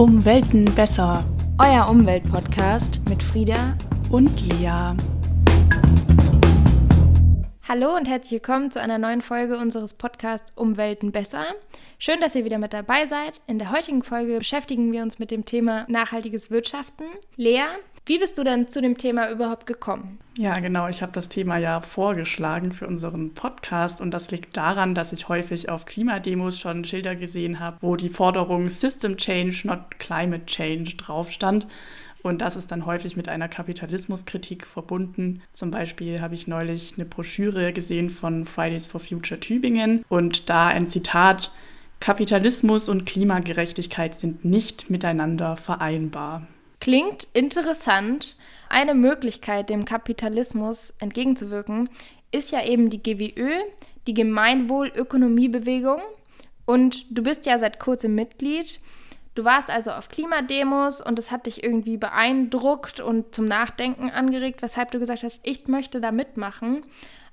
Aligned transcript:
Um 0.00 0.24
Welten 0.24 0.64
besser. 0.64 1.22
Euer 1.58 1.90
Umweltpodcast 1.90 3.06
mit 3.06 3.22
Frieda 3.22 3.76
und 4.10 4.30
Lea. 4.48 4.96
Hallo 7.68 7.96
und 7.96 8.08
herzlich 8.08 8.32
willkommen 8.32 8.70
zu 8.70 8.80
einer 8.80 8.96
neuen 8.96 9.20
Folge 9.20 9.58
unseres 9.58 9.92
Podcasts 9.92 10.56
Umwelten 10.56 11.12
besser. 11.12 11.44
Schön, 11.98 12.18
dass 12.18 12.34
ihr 12.34 12.46
wieder 12.46 12.56
mit 12.56 12.72
dabei 12.72 13.04
seid. 13.04 13.42
In 13.46 13.58
der 13.58 13.72
heutigen 13.72 14.02
Folge 14.02 14.38
beschäftigen 14.38 14.90
wir 14.90 15.02
uns 15.02 15.18
mit 15.18 15.30
dem 15.30 15.44
Thema 15.44 15.84
nachhaltiges 15.88 16.50
Wirtschaften. 16.50 17.04
Lea, 17.36 17.66
wie 18.06 18.18
bist 18.18 18.38
du 18.38 18.44
denn 18.44 18.68
zu 18.68 18.80
dem 18.80 18.96
Thema 18.96 19.30
überhaupt 19.30 19.66
gekommen? 19.66 20.18
Ja, 20.36 20.58
genau. 20.58 20.88
Ich 20.88 21.02
habe 21.02 21.12
das 21.12 21.28
Thema 21.28 21.58
ja 21.58 21.80
vorgeschlagen 21.80 22.72
für 22.72 22.86
unseren 22.86 23.34
Podcast 23.34 24.00
und 24.00 24.10
das 24.10 24.30
liegt 24.30 24.56
daran, 24.56 24.94
dass 24.94 25.12
ich 25.12 25.28
häufig 25.28 25.68
auf 25.68 25.84
Klimademos 25.84 26.58
schon 26.58 26.84
Schilder 26.84 27.14
gesehen 27.14 27.60
habe, 27.60 27.76
wo 27.80 27.96
die 27.96 28.08
Forderung 28.08 28.70
System 28.70 29.16
Change, 29.16 29.62
not 29.64 29.98
Climate 29.98 30.46
Change 30.46 30.96
drauf 30.96 31.30
stand. 31.30 31.66
Und 32.22 32.42
das 32.42 32.56
ist 32.56 32.70
dann 32.70 32.84
häufig 32.84 33.16
mit 33.16 33.28
einer 33.28 33.48
Kapitalismuskritik 33.48 34.66
verbunden. 34.66 35.42
Zum 35.52 35.70
Beispiel 35.70 36.20
habe 36.20 36.34
ich 36.34 36.46
neulich 36.46 36.94
eine 36.96 37.06
Broschüre 37.06 37.72
gesehen 37.72 38.10
von 38.10 38.44
Fridays 38.44 38.86
for 38.86 39.00
Future 39.00 39.40
Tübingen 39.40 40.04
und 40.08 40.50
da 40.50 40.66
ein 40.66 40.86
Zitat, 40.86 41.50
Kapitalismus 42.00 42.88
und 42.88 43.04
Klimagerechtigkeit 43.04 44.14
sind 44.14 44.44
nicht 44.44 44.88
miteinander 44.90 45.56
vereinbar. 45.56 46.46
Klingt 46.80 47.28
interessant. 47.34 48.36
Eine 48.68 48.94
Möglichkeit, 48.94 49.68
dem 49.68 49.84
Kapitalismus 49.84 50.94
entgegenzuwirken, 50.98 51.90
ist 52.32 52.52
ja 52.52 52.64
eben 52.64 52.88
die 52.90 53.02
GWÖ, 53.02 53.52
die 54.06 54.14
Gemeinwohlökonomiebewegung. 54.14 56.00
Und 56.64 57.04
du 57.10 57.22
bist 57.22 57.46
ja 57.46 57.58
seit 57.58 57.80
kurzem 57.80 58.14
Mitglied. 58.14 58.80
Du 59.34 59.44
warst 59.44 59.70
also 59.70 59.92
auf 59.92 60.08
Klimademos 60.08 61.00
und 61.00 61.18
es 61.18 61.30
hat 61.30 61.46
dich 61.46 61.62
irgendwie 61.62 61.96
beeindruckt 61.96 63.00
und 63.00 63.34
zum 63.34 63.46
Nachdenken 63.46 64.10
angeregt, 64.10 64.62
weshalb 64.62 64.90
du 64.90 64.98
gesagt 64.98 65.22
hast, 65.22 65.46
ich 65.46 65.66
möchte 65.68 66.00
da 66.00 66.12
mitmachen. 66.12 66.82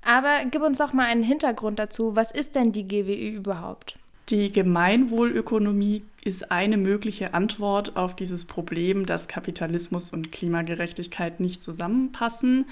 Aber 0.04 0.44
gib 0.50 0.62
uns 0.62 0.78
doch 0.78 0.92
mal 0.92 1.06
einen 1.06 1.22
Hintergrund 1.22 1.78
dazu. 1.78 2.14
Was 2.16 2.30
ist 2.30 2.54
denn 2.54 2.72
die 2.72 2.86
GWÖ 2.86 3.36
überhaupt? 3.36 3.96
Die 4.28 4.52
Gemeinwohlökonomie 4.52 6.04
ist 6.28 6.52
eine 6.52 6.76
mögliche 6.76 7.32
Antwort 7.32 7.96
auf 7.96 8.14
dieses 8.14 8.44
Problem, 8.44 9.06
dass 9.06 9.28
Kapitalismus 9.28 10.12
und 10.12 10.30
Klimagerechtigkeit 10.30 11.40
nicht 11.40 11.64
zusammenpassen. 11.64 12.66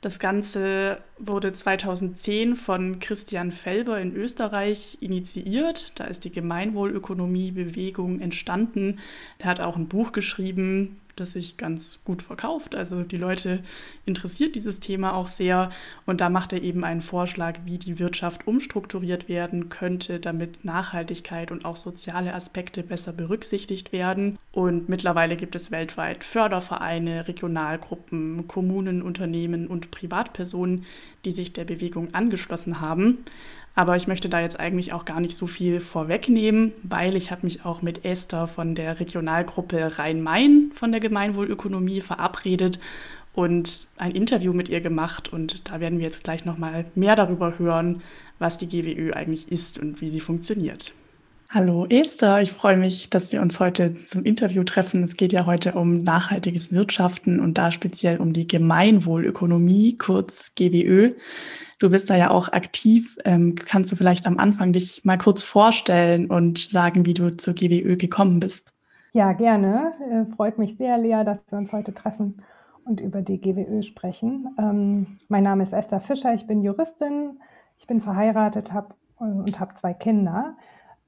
Das 0.00 0.18
Ganze 0.18 0.96
wurde 1.18 1.52
2010 1.52 2.56
von 2.56 2.98
Christian 2.98 3.52
Felber 3.52 4.00
in 4.00 4.16
Österreich 4.16 4.96
initiiert. 5.02 6.00
Da 6.00 6.04
ist 6.04 6.24
die 6.24 6.32
Gemeinwohlökonomie-Bewegung 6.32 8.18
entstanden. 8.20 8.98
Er 9.36 9.50
hat 9.50 9.60
auch 9.60 9.76
ein 9.76 9.88
Buch 9.88 10.12
geschrieben, 10.12 10.96
das 11.20 11.32
sich 11.32 11.56
ganz 11.56 12.00
gut 12.04 12.22
verkauft. 12.22 12.74
Also 12.74 13.02
die 13.02 13.16
Leute 13.16 13.60
interessiert 14.06 14.54
dieses 14.54 14.80
Thema 14.80 15.14
auch 15.14 15.26
sehr. 15.26 15.70
Und 16.06 16.20
da 16.20 16.28
macht 16.28 16.52
er 16.52 16.62
eben 16.62 16.84
einen 16.84 17.00
Vorschlag, 17.02 17.60
wie 17.64 17.78
die 17.78 17.98
Wirtschaft 17.98 18.46
umstrukturiert 18.46 19.28
werden 19.28 19.68
könnte, 19.68 20.18
damit 20.18 20.64
Nachhaltigkeit 20.64 21.52
und 21.52 21.64
auch 21.64 21.76
soziale 21.76 22.34
Aspekte 22.34 22.82
besser 22.82 23.12
berücksichtigt 23.12 23.92
werden. 23.92 24.38
Und 24.52 24.88
mittlerweile 24.88 25.36
gibt 25.36 25.54
es 25.54 25.70
weltweit 25.70 26.24
Fördervereine, 26.24 27.28
Regionalgruppen, 27.28 28.48
Kommunen, 28.48 29.02
Unternehmen 29.02 29.66
und 29.66 29.90
Privatpersonen, 29.90 30.84
die 31.24 31.30
sich 31.30 31.52
der 31.52 31.64
Bewegung 31.64 32.14
angeschlossen 32.14 32.80
haben. 32.80 33.18
Aber 33.74 33.96
ich 33.96 34.06
möchte 34.08 34.28
da 34.28 34.40
jetzt 34.40 34.58
eigentlich 34.58 34.92
auch 34.92 35.04
gar 35.04 35.20
nicht 35.20 35.36
so 35.36 35.46
viel 35.46 35.80
vorwegnehmen, 35.80 36.72
weil 36.82 37.16
ich 37.16 37.30
habe 37.30 37.44
mich 37.44 37.64
auch 37.64 37.82
mit 37.82 38.04
Esther 38.04 38.46
von 38.46 38.74
der 38.74 39.00
Regionalgruppe 39.00 39.98
Rhein-Main 39.98 40.72
von 40.74 40.90
der 40.90 41.00
Gemeinwohlökonomie 41.00 42.00
verabredet 42.00 42.80
und 43.32 43.86
ein 43.96 44.12
Interview 44.12 44.52
mit 44.52 44.68
ihr 44.68 44.80
gemacht. 44.80 45.32
Und 45.32 45.70
da 45.70 45.80
werden 45.80 45.98
wir 45.98 46.06
jetzt 46.06 46.24
gleich 46.24 46.44
nochmal 46.44 46.84
mehr 46.94 47.16
darüber 47.16 47.58
hören, 47.58 48.02
was 48.38 48.58
die 48.58 48.68
GWÖ 48.68 49.12
eigentlich 49.12 49.50
ist 49.50 49.78
und 49.78 50.00
wie 50.00 50.10
sie 50.10 50.20
funktioniert. 50.20 50.94
Hallo 51.52 51.84
Esther, 51.88 52.42
ich 52.42 52.52
freue 52.52 52.76
mich, 52.76 53.10
dass 53.10 53.32
wir 53.32 53.42
uns 53.42 53.58
heute 53.58 54.04
zum 54.04 54.22
Interview 54.22 54.62
treffen. 54.62 55.02
Es 55.02 55.16
geht 55.16 55.32
ja 55.32 55.46
heute 55.46 55.72
um 55.72 56.04
nachhaltiges 56.04 56.70
Wirtschaften 56.70 57.40
und 57.40 57.58
da 57.58 57.72
speziell 57.72 58.18
um 58.20 58.32
die 58.32 58.46
Gemeinwohlökonomie, 58.46 59.96
kurz 59.96 60.54
GWÖ. 60.54 61.14
Du 61.80 61.90
bist 61.90 62.08
da 62.08 62.14
ja 62.14 62.30
auch 62.30 62.52
aktiv. 62.52 63.18
Ähm, 63.24 63.56
kannst 63.56 63.90
du 63.90 63.96
vielleicht 63.96 64.28
am 64.28 64.38
Anfang 64.38 64.72
dich 64.72 65.04
mal 65.04 65.18
kurz 65.18 65.42
vorstellen 65.42 66.30
und 66.30 66.60
sagen, 66.60 67.04
wie 67.04 67.14
du 67.14 67.36
zur 67.36 67.54
GWÖ 67.54 67.96
gekommen 67.96 68.38
bist? 68.38 68.72
Ja, 69.12 69.32
gerne. 69.32 69.92
Äh, 70.08 70.32
freut 70.32 70.56
mich 70.56 70.76
sehr, 70.76 70.98
Lea, 70.98 71.24
dass 71.24 71.40
wir 71.50 71.58
uns 71.58 71.72
heute 71.72 71.92
treffen 71.92 72.44
und 72.84 73.00
über 73.00 73.22
die 73.22 73.40
GWÖ 73.40 73.82
sprechen. 73.82 74.54
Ähm, 74.56 75.18
mein 75.26 75.42
Name 75.42 75.64
ist 75.64 75.72
Esther 75.72 76.00
Fischer, 76.00 76.32
ich 76.32 76.46
bin 76.46 76.62
Juristin, 76.62 77.40
ich 77.76 77.88
bin 77.88 78.00
verheiratet 78.00 78.72
hab, 78.72 78.94
äh, 79.18 79.24
und 79.24 79.58
habe 79.58 79.74
zwei 79.74 79.94
Kinder. 79.94 80.54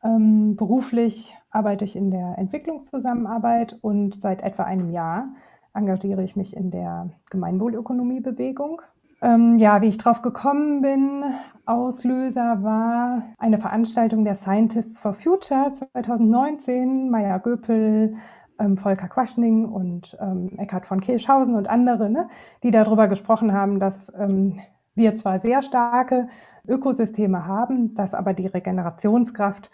Ähm, 0.05 0.57
beruflich 0.57 1.37
arbeite 1.51 1.85
ich 1.85 1.97
in 1.97 2.11
der 2.11 2.37
Entwicklungszusammenarbeit 2.39 3.79
und 3.83 4.21
seit 4.21 4.43
etwa 4.43 4.65
einem 4.65 4.91
Jahr 4.91 5.29
engagiere 5.75 6.23
ich 6.23 6.37
mich 6.37 6.57
in 6.57 6.71
der 6.71 7.11
Gemeinwohlökonomiebewegung. 7.31 8.83
Ähm, 9.23 9.57
ja, 9.57 9.81
wie 9.81 9.87
ich 9.87 9.99
drauf 9.99 10.21
gekommen 10.21 10.83
bin, 10.83 11.23
Auslöser 11.65 12.65
war 12.65 13.23
eine 13.39 13.59
Veranstaltung 13.59 14.25
der 14.25 14.35
Scientists 14.35 14.99
for 14.99 15.15
Future 15.15 15.73
2019, 15.73 17.09
Maya 17.09 17.39
Göpel, 17.39 18.17
ähm, 18.59 18.77
Volker 18.77 19.07
Quaschning 19.07 19.67
und 19.67 20.19
ähm, 20.21 20.59
Eckhard 20.59 20.87
von 20.87 21.01
Kehlschausen 21.01 21.55
und 21.55 21.69
andere, 21.69 22.11
ne, 22.11 22.29
die 22.65 22.73
darüber 22.73 23.07
gesprochen 23.07 23.53
haben, 23.53 23.79
dass 23.79 24.13
ähm, 24.19 24.57
wir 24.97 25.15
zwar 25.15 25.39
sehr 25.39 25.63
starke 25.63 26.29
Ökosysteme 26.67 27.47
haben, 27.47 27.95
dass 27.95 28.15
aber 28.15 28.35
die 28.35 28.47
Regenerationskraft 28.49 29.71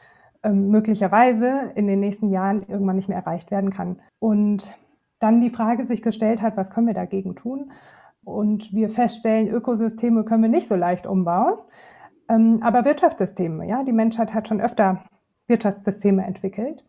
möglicherweise 0.52 1.72
in 1.74 1.86
den 1.86 2.00
nächsten 2.00 2.30
Jahren 2.30 2.64
irgendwann 2.68 2.96
nicht 2.96 3.08
mehr 3.08 3.18
erreicht 3.18 3.50
werden 3.50 3.70
kann. 3.70 4.00
Und 4.18 4.74
dann 5.18 5.40
die 5.40 5.50
Frage 5.50 5.86
sich 5.86 6.02
gestellt 6.02 6.42
hat, 6.42 6.56
was 6.56 6.70
können 6.70 6.86
wir 6.86 6.94
dagegen 6.94 7.34
tun? 7.34 7.72
Und 8.24 8.72
wir 8.72 8.90
feststellen, 8.90 9.48
Ökosysteme 9.48 10.24
können 10.24 10.42
wir 10.42 10.50
nicht 10.50 10.68
so 10.68 10.76
leicht 10.76 11.06
umbauen, 11.06 11.58
ähm, 12.28 12.60
aber 12.62 12.84
Wirtschaftssysteme, 12.84 13.66
ja, 13.66 13.82
die 13.84 13.92
Menschheit 13.92 14.34
hat 14.34 14.48
schon 14.48 14.60
öfter 14.60 15.04
Wirtschaftssysteme 15.46 16.24
entwickelt. 16.24 16.84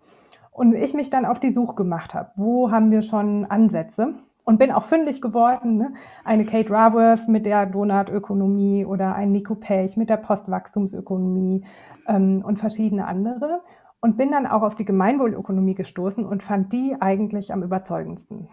Und 0.52 0.74
ich 0.74 0.94
mich 0.94 1.10
dann 1.10 1.26
auf 1.26 1.40
die 1.40 1.52
Suche 1.52 1.76
gemacht 1.76 2.14
habe, 2.14 2.32
wo 2.36 2.72
haben 2.72 2.92
wir 2.92 3.02
schon 3.02 3.46
Ansätze? 3.46 4.16
Und 4.50 4.58
bin 4.58 4.72
auch 4.72 4.82
fündig 4.82 5.22
geworden. 5.22 5.78
Ne? 5.78 5.94
Eine 6.24 6.44
Kate 6.44 6.72
Raworth 6.72 7.28
mit 7.28 7.46
der 7.46 7.68
Donutökonomie 7.68 8.84
oder 8.84 9.14
ein 9.14 9.32
Nico 9.32 9.54
Pech 9.54 9.96
mit 9.96 10.10
der 10.10 10.18
Postwachstumsökonomie 10.18 11.66
ähm, 12.08 12.42
und 12.44 12.58
verschiedene 12.58 13.06
andere. 13.06 13.62
Und 14.02 14.18
bin 14.18 14.32
dann 14.32 14.48
auch 14.48 14.64
auf 14.64 14.74
die 14.74 14.86
Gemeinwohlökonomie 14.86 15.76
gestoßen 15.76 16.26
und 16.26 16.42
fand 16.42 16.74
die 16.74 16.96
eigentlich 17.00 17.54
am 17.54 17.62
überzeugendsten. 17.62 18.50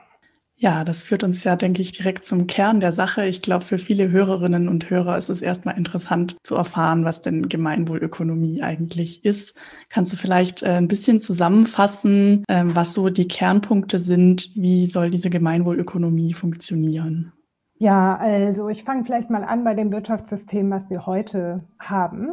Ja, 0.59 0.84
das 0.84 1.03
führt 1.03 1.22
uns 1.22 1.44
ja, 1.44 1.55
denke 1.55 1.83
ich, 1.83 1.93
direkt 1.93 2.25
zum 2.25 2.47
Kern 2.47 2.81
der 2.81 2.93
Sache. 2.93 3.27
Ich 3.27 3.43
glaube, 3.43 3.62
für 3.62 3.77
viele 3.77 4.11
Hörerinnen 4.11 4.69
und 4.69 4.89
Hörer 4.89 5.19
ist 5.19 5.28
es 5.28 5.43
erstmal 5.43 5.77
interessant 5.77 6.39
zu 6.43 6.55
erfahren, 6.55 7.05
was 7.05 7.21
denn 7.21 7.50
Gemeinwohlökonomie 7.50 8.62
eigentlich 8.62 9.22
ist. 9.22 9.55
Kannst 9.91 10.15
du 10.15 10.17
vielleicht 10.17 10.62
äh, 10.62 10.77
ein 10.77 10.89
bisschen 10.89 11.21
zusammenfassen, 11.21 12.43
ähm, 12.49 12.75
was 12.75 12.94
so 12.94 13.11
die 13.11 13.28
Kernpunkte 13.28 13.99
sind? 13.99 14.56
Wie 14.56 14.87
soll 14.87 15.11
diese 15.11 15.28
Gemeinwohlökonomie 15.28 16.33
funktionieren? 16.33 17.34
Ja, 17.78 18.17
also 18.17 18.71
ich 18.71 18.83
fange 18.83 19.05
vielleicht 19.05 19.28
mal 19.28 19.44
an 19.44 19.62
bei 19.62 19.75
dem 19.75 19.93
Wirtschaftssystem, 19.93 20.71
was 20.71 20.88
wir 20.88 21.05
heute 21.05 21.65
haben. 21.78 22.28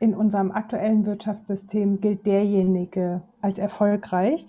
In 0.00 0.14
unserem 0.14 0.50
aktuellen 0.50 1.06
Wirtschaftssystem 1.06 2.00
gilt 2.00 2.26
derjenige 2.26 3.22
als 3.40 3.58
erfolgreich, 3.58 4.44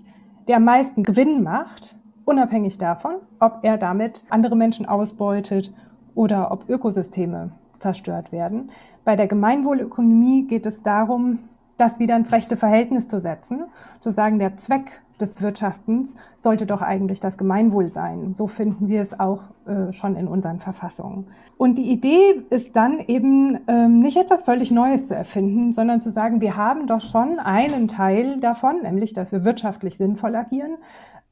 der 0.47 0.55
am 0.55 0.63
meisten 0.63 1.03
Gewinn 1.03 1.43
macht 1.43 2.00
unabhängig 2.31 2.77
davon, 2.77 3.15
ob 3.39 3.59
er 3.63 3.77
damit 3.77 4.23
andere 4.29 4.55
Menschen 4.55 4.85
ausbeutet 4.85 5.73
oder 6.15 6.51
ob 6.51 6.69
Ökosysteme 6.69 7.51
zerstört 7.79 8.31
werden. 8.31 8.71
Bei 9.03 9.17
der 9.17 9.27
Gemeinwohlökonomie 9.27 10.47
geht 10.47 10.65
es 10.65 10.81
darum, 10.81 11.39
das 11.77 11.99
wieder 11.99 12.15
ins 12.15 12.31
rechte 12.31 12.55
Verhältnis 12.55 13.09
zu 13.09 13.19
setzen, 13.19 13.63
zu 13.99 14.11
sagen, 14.11 14.39
der 14.39 14.55
Zweck 14.55 15.01
des 15.19 15.41
Wirtschaftens 15.41 16.15
sollte 16.35 16.65
doch 16.65 16.81
eigentlich 16.81 17.19
das 17.19 17.37
Gemeinwohl 17.37 17.89
sein. 17.89 18.33
So 18.33 18.47
finden 18.47 18.87
wir 18.87 19.01
es 19.01 19.19
auch 19.19 19.43
äh, 19.65 19.91
schon 19.91 20.15
in 20.15 20.27
unseren 20.27 20.59
Verfassungen. 20.59 21.27
Und 21.57 21.77
die 21.77 21.91
Idee 21.91 22.43
ist 22.49 22.75
dann 22.75 22.99
eben 22.99 23.59
ähm, 23.67 23.99
nicht 23.99 24.17
etwas 24.17 24.43
völlig 24.43 24.71
Neues 24.71 25.07
zu 25.07 25.15
erfinden, 25.15 25.73
sondern 25.73 26.01
zu 26.01 26.11
sagen, 26.11 26.41
wir 26.41 26.55
haben 26.55 26.87
doch 26.87 27.01
schon 27.01 27.39
einen 27.39 27.87
Teil 27.87 28.39
davon, 28.39 28.81
nämlich 28.83 29.13
dass 29.13 29.31
wir 29.31 29.45
wirtschaftlich 29.45 29.97
sinnvoll 29.97 30.35
agieren, 30.35 30.77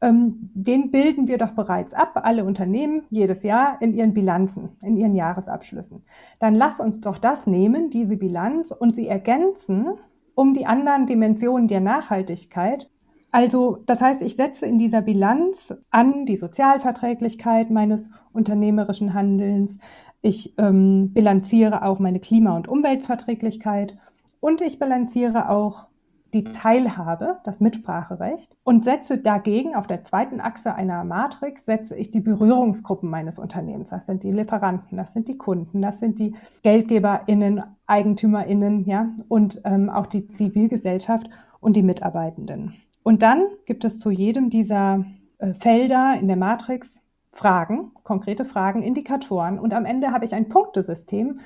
ähm, 0.01 0.49
den 0.53 0.91
bilden 0.91 1.27
wir 1.27 1.37
doch 1.37 1.51
bereits 1.51 1.93
ab, 1.93 2.21
alle 2.23 2.45
Unternehmen, 2.45 3.03
jedes 3.09 3.43
Jahr 3.43 3.81
in 3.81 3.93
ihren 3.93 4.13
Bilanzen, 4.13 4.69
in 4.81 4.97
ihren 4.97 5.15
Jahresabschlüssen. 5.15 6.03
Dann 6.39 6.55
lass 6.55 6.79
uns 6.79 7.01
doch 7.01 7.17
das 7.17 7.47
nehmen, 7.47 7.89
diese 7.89 8.17
Bilanz, 8.17 8.71
und 8.71 8.95
sie 8.95 9.07
ergänzen 9.07 9.87
um 10.35 10.53
die 10.53 10.65
anderen 10.65 11.05
Dimensionen 11.05 11.67
der 11.67 11.81
Nachhaltigkeit, 11.81 12.89
Also 13.31 13.83
das 13.85 14.01
heißt, 14.01 14.21
ich 14.21 14.35
setze 14.35 14.65
in 14.65 14.79
dieser 14.79 15.01
Bilanz 15.01 15.73
an 15.91 16.25
die 16.25 16.37
Sozialverträglichkeit 16.37 17.69
meines 17.69 18.09
unternehmerischen 18.33 19.13
Handelns. 19.13 19.75
Ich 20.21 20.57
ähm, 20.57 21.11
bilanziere 21.13 21.83
auch 21.83 21.99
meine 21.99 22.19
Klima- 22.19 22.55
und 22.55 22.67
Umweltverträglichkeit 22.67 23.97
und 24.39 24.61
ich 24.61 24.79
bilanziere 24.79 25.49
auch 25.49 25.88
die 26.33 26.43
Teilhabe, 26.43 27.37
das 27.43 27.59
Mitspracherecht 27.59 28.55
und 28.63 28.83
setze 28.83 29.17
dagegen 29.17 29.75
auf 29.75 29.87
der 29.87 30.03
zweiten 30.03 30.39
Achse 30.39 30.75
einer 30.75 31.03
Matrix 31.03 31.65
setze 31.65 31.95
ich 31.95 32.11
die 32.11 32.19
Berührungsgruppen 32.19 33.09
meines 33.09 33.39
Unternehmens. 33.39 33.89
Das 33.89 34.05
sind 34.05 34.23
die 34.23 34.31
Lieferanten, 34.31 34.97
das 34.97 35.13
sind 35.13 35.27
die 35.27 35.37
Kunden, 35.37 35.81
das 35.81 35.99
sind 35.99 36.19
die 36.19 36.35
GeldgeberInnen, 36.63 37.63
EigentümerInnen, 37.87 38.85
ja, 38.85 39.09
und 39.27 39.61
ähm, 39.65 39.89
auch 39.89 40.05
die 40.05 40.27
Zivilgesellschaft 40.27 41.29
und 41.59 41.75
die 41.75 41.83
Mitarbeitenden. 41.83 42.75
Und 43.03 43.23
dann 43.23 43.47
gibt 43.65 43.85
es 43.85 43.99
zu 43.99 44.11
jedem 44.11 44.49
dieser 44.49 45.05
äh, 45.39 45.53
Felder 45.53 46.17
in 46.19 46.27
der 46.27 46.37
Matrix 46.37 46.99
Fragen, 47.31 47.91
konkrete 48.03 48.43
Fragen, 48.43 48.83
Indikatoren 48.83 49.59
und 49.59 49.73
am 49.73 49.85
Ende 49.85 50.11
habe 50.11 50.25
ich 50.25 50.33
ein 50.33 50.49
Punktesystem, 50.49 51.39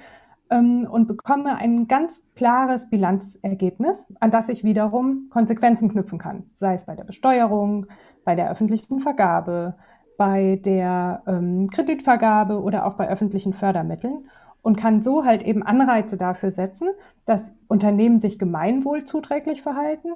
ähm, 0.54 0.88
und 0.90 1.08
bekomme 1.08 1.56
ein 1.56 1.88
ganz 1.88 2.22
klares 2.36 2.90
Bilanzergebnis, 2.90 4.08
an 4.20 4.32
das 4.32 4.50
ich 4.50 4.64
wiederum 4.64 5.30
Konsequenzen 5.30 5.90
knüpfen 5.90 6.20
kann, 6.20 6.44
sei 6.54 6.76
es 6.76 6.86
bei 6.86 6.96
der 6.96 7.04
Besteuerung, 7.04 7.88
bei 8.24 8.36
der 8.36 8.52
öffentlichen 8.52 9.00
Vergabe, 9.00 9.76
bei 10.18 10.62
der 10.64 11.24
ähm, 11.26 11.70
Kreditvergabe 11.72 12.62
oder 12.62 12.86
auch 12.86 12.94
bei 12.94 13.10
öffentlichen 13.10 13.54
Fördermitteln 13.54 14.30
und 14.62 14.78
kann 14.78 15.02
so 15.02 15.26
halt 15.26 15.44
eben 15.44 15.64
Anreize 15.64 16.18
dafür 16.18 16.52
setzen, 16.52 16.90
dass 17.26 17.52
Unternehmen 17.68 18.20
sich 18.20 18.38
gemeinwohlzuträglich 18.38 19.62
verhalten 19.62 20.10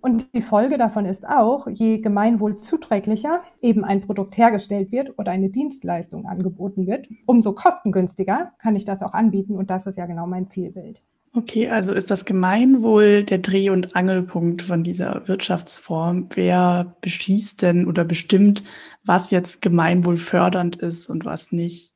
und 0.00 0.32
die 0.34 0.42
Folge 0.42 0.78
davon 0.78 1.06
ist 1.06 1.26
auch, 1.26 1.66
je 1.68 1.98
gemeinwohlzuträglicher 1.98 3.42
eben 3.60 3.84
ein 3.84 4.00
Produkt 4.00 4.36
hergestellt 4.36 4.92
wird 4.92 5.18
oder 5.18 5.32
eine 5.32 5.50
Dienstleistung 5.50 6.26
angeboten 6.26 6.86
wird, 6.86 7.06
umso 7.26 7.52
kostengünstiger 7.52 8.52
kann 8.58 8.76
ich 8.76 8.84
das 8.84 9.02
auch 9.02 9.14
anbieten 9.14 9.56
und 9.56 9.70
das 9.70 9.86
ist 9.86 9.98
ja 9.98 10.06
genau 10.06 10.26
mein 10.26 10.50
Zielbild. 10.50 11.02
Okay, 11.36 11.68
also 11.68 11.92
ist 11.92 12.10
das 12.10 12.24
Gemeinwohl 12.24 13.22
der 13.22 13.38
Dreh- 13.38 13.68
und 13.68 13.94
Angelpunkt 13.94 14.62
von 14.62 14.82
dieser 14.82 15.28
Wirtschaftsform? 15.28 16.30
Wer 16.32 16.96
beschließt 17.02 17.60
denn 17.60 17.86
oder 17.86 18.04
bestimmt, 18.04 18.64
was 19.04 19.30
jetzt 19.30 19.60
gemeinwohlfördernd 19.60 20.76
ist 20.76 21.10
und 21.10 21.26
was 21.26 21.52
nicht? 21.52 21.95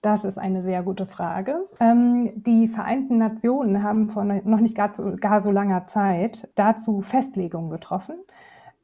Das 0.00 0.24
ist 0.24 0.38
eine 0.38 0.62
sehr 0.62 0.82
gute 0.82 1.06
Frage. 1.06 1.66
Ähm, 1.80 2.30
die 2.36 2.68
Vereinten 2.68 3.18
Nationen 3.18 3.82
haben 3.82 4.08
vor 4.08 4.24
noch 4.24 4.60
nicht 4.60 4.76
gar 4.76 4.94
so, 4.94 5.16
gar 5.16 5.40
so 5.40 5.50
langer 5.50 5.86
Zeit 5.86 6.48
dazu 6.54 7.00
Festlegungen 7.00 7.70
getroffen. 7.70 8.14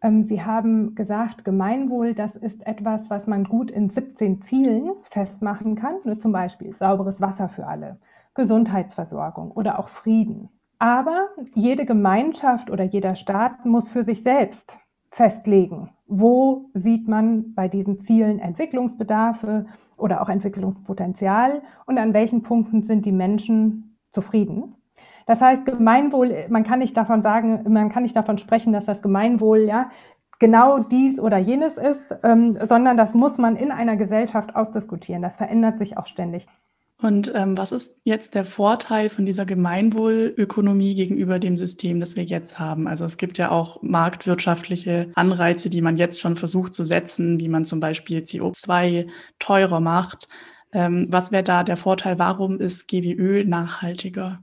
Ähm, 0.03 0.25
sie 0.25 0.43
haben 0.43 0.95
gesagt, 0.97 1.45
Gemeinwohl, 1.45 2.15
das 2.15 2.35
ist 2.35 2.67
etwas, 2.67 3.11
was 3.11 3.27
man 3.27 3.45
gut 3.45 3.71
in 3.71 3.91
17 3.91 4.43
Zielen 4.43 4.91
festmachen 5.03 5.77
kann, 5.77 5.97
nur 6.05 6.19
zum 6.19 6.33
Beispiel 6.33 6.75
sauberes 6.75 7.21
Wasser 7.21 7.49
für 7.49 7.67
alle, 7.67 7.99
Gesundheitsversorgung 8.35 9.53
oder 9.53 9.79
auch 9.79 9.89
Frieden. 9.89 10.51
Aber 10.79 11.29
jede 11.55 11.87
Gemeinschaft 11.87 12.71
oder 12.71 12.85
jeder 12.85 13.15
Staat 13.15 13.65
muss 13.65 13.93
für 13.93 14.03
sich 14.03 14.23
selbst 14.23 14.79
festlegen, 15.15 15.91
wo 16.09 16.71
sieht 16.75 17.07
man 17.07 17.55
bei 17.55 17.69
diesen 17.69 18.01
Zielen 18.01 18.41
Entwicklungsbedarfe 18.41 19.67
oder 19.97 20.21
auch 20.21 20.29
Entwicklungspotenzial 20.29 21.63
und 21.87 21.99
an 21.99 22.13
welchen 22.13 22.43
Punkten 22.43 22.83
sind 22.83 23.07
die 23.07 23.13
Menschen 23.13 23.97
zufrieden. 24.11 24.75
Das 25.27 25.41
heißt, 25.41 25.65
Gemeinwohl, 25.65 26.47
man 26.49 26.65
kann 26.65 26.81
nicht 26.81 26.97
davon 26.97 27.23
sagen, 27.23 27.63
man 27.73 27.91
kann 27.91 28.03
nicht 28.03 28.17
davon 28.17 28.39
sprechen, 28.39 28.73
dass 28.73 28.87
das 28.87 29.03
Gemeinwohl 29.03 29.61
ja 29.61 29.89
genau 30.41 30.81
dies 30.81 31.21
oder 31.21 31.39
jenes 31.39 31.77
ist, 31.77 32.15
ähm, 32.25 32.53
sondern 32.61 32.97
das 32.97 33.15
muss 33.15 33.39
man 33.39 33.55
in 33.55 33.71
einer 33.71 33.97
Gesellschaft 33.97 34.57
ausdiskutieren. 34.57 35.23
Das 35.23 35.37
verändert 35.37 35.79
sich 35.79 35.97
auch 35.97 36.07
ständig. 36.07 36.49
Und 37.05 37.31
ähm, 37.35 37.59
was 37.59 37.71
ist 37.71 38.01
jetzt 38.05 38.35
der 38.35 38.47
Vorteil 38.47 39.11
von 39.11 39.27
dieser 39.27 39.45
Gemeinwohlökonomie 39.45 40.95
gegenüber 40.95 41.39
dem 41.39 41.59
System, 41.59 42.01
das 42.01 42.17
wir 42.17 42.25
jetzt 42.25 42.59
haben? 42.59 42.89
Also 42.89 43.05
es 43.05 43.19
gibt 43.19 43.37
ja 43.37 43.51
auch 43.51 43.83
marktwirtschaftliche 43.83 45.12
Anreize, 45.15 45.69
die 45.69 45.83
man 45.83 45.99
jetzt 45.99 46.19
schon 46.19 46.35
versucht 46.35 46.73
zu 46.73 46.87
setzen, 46.87 47.39
wie 47.39 47.51
man 47.51 47.67
zum 47.67 47.79
Beispiel 47.79 48.21
CO2 48.21 49.06
teurer 49.39 49.81
macht. 49.81 50.31
Ähm, 50.73 51.09
was 51.11 51.31
wäre 51.31 51.43
da 51.43 51.62
der 51.62 51.77
Vorteil? 51.77 52.19
Warum 52.19 52.59
ist 52.59 52.89
GWÖ 52.89 53.45
nachhaltiger? 53.45 54.39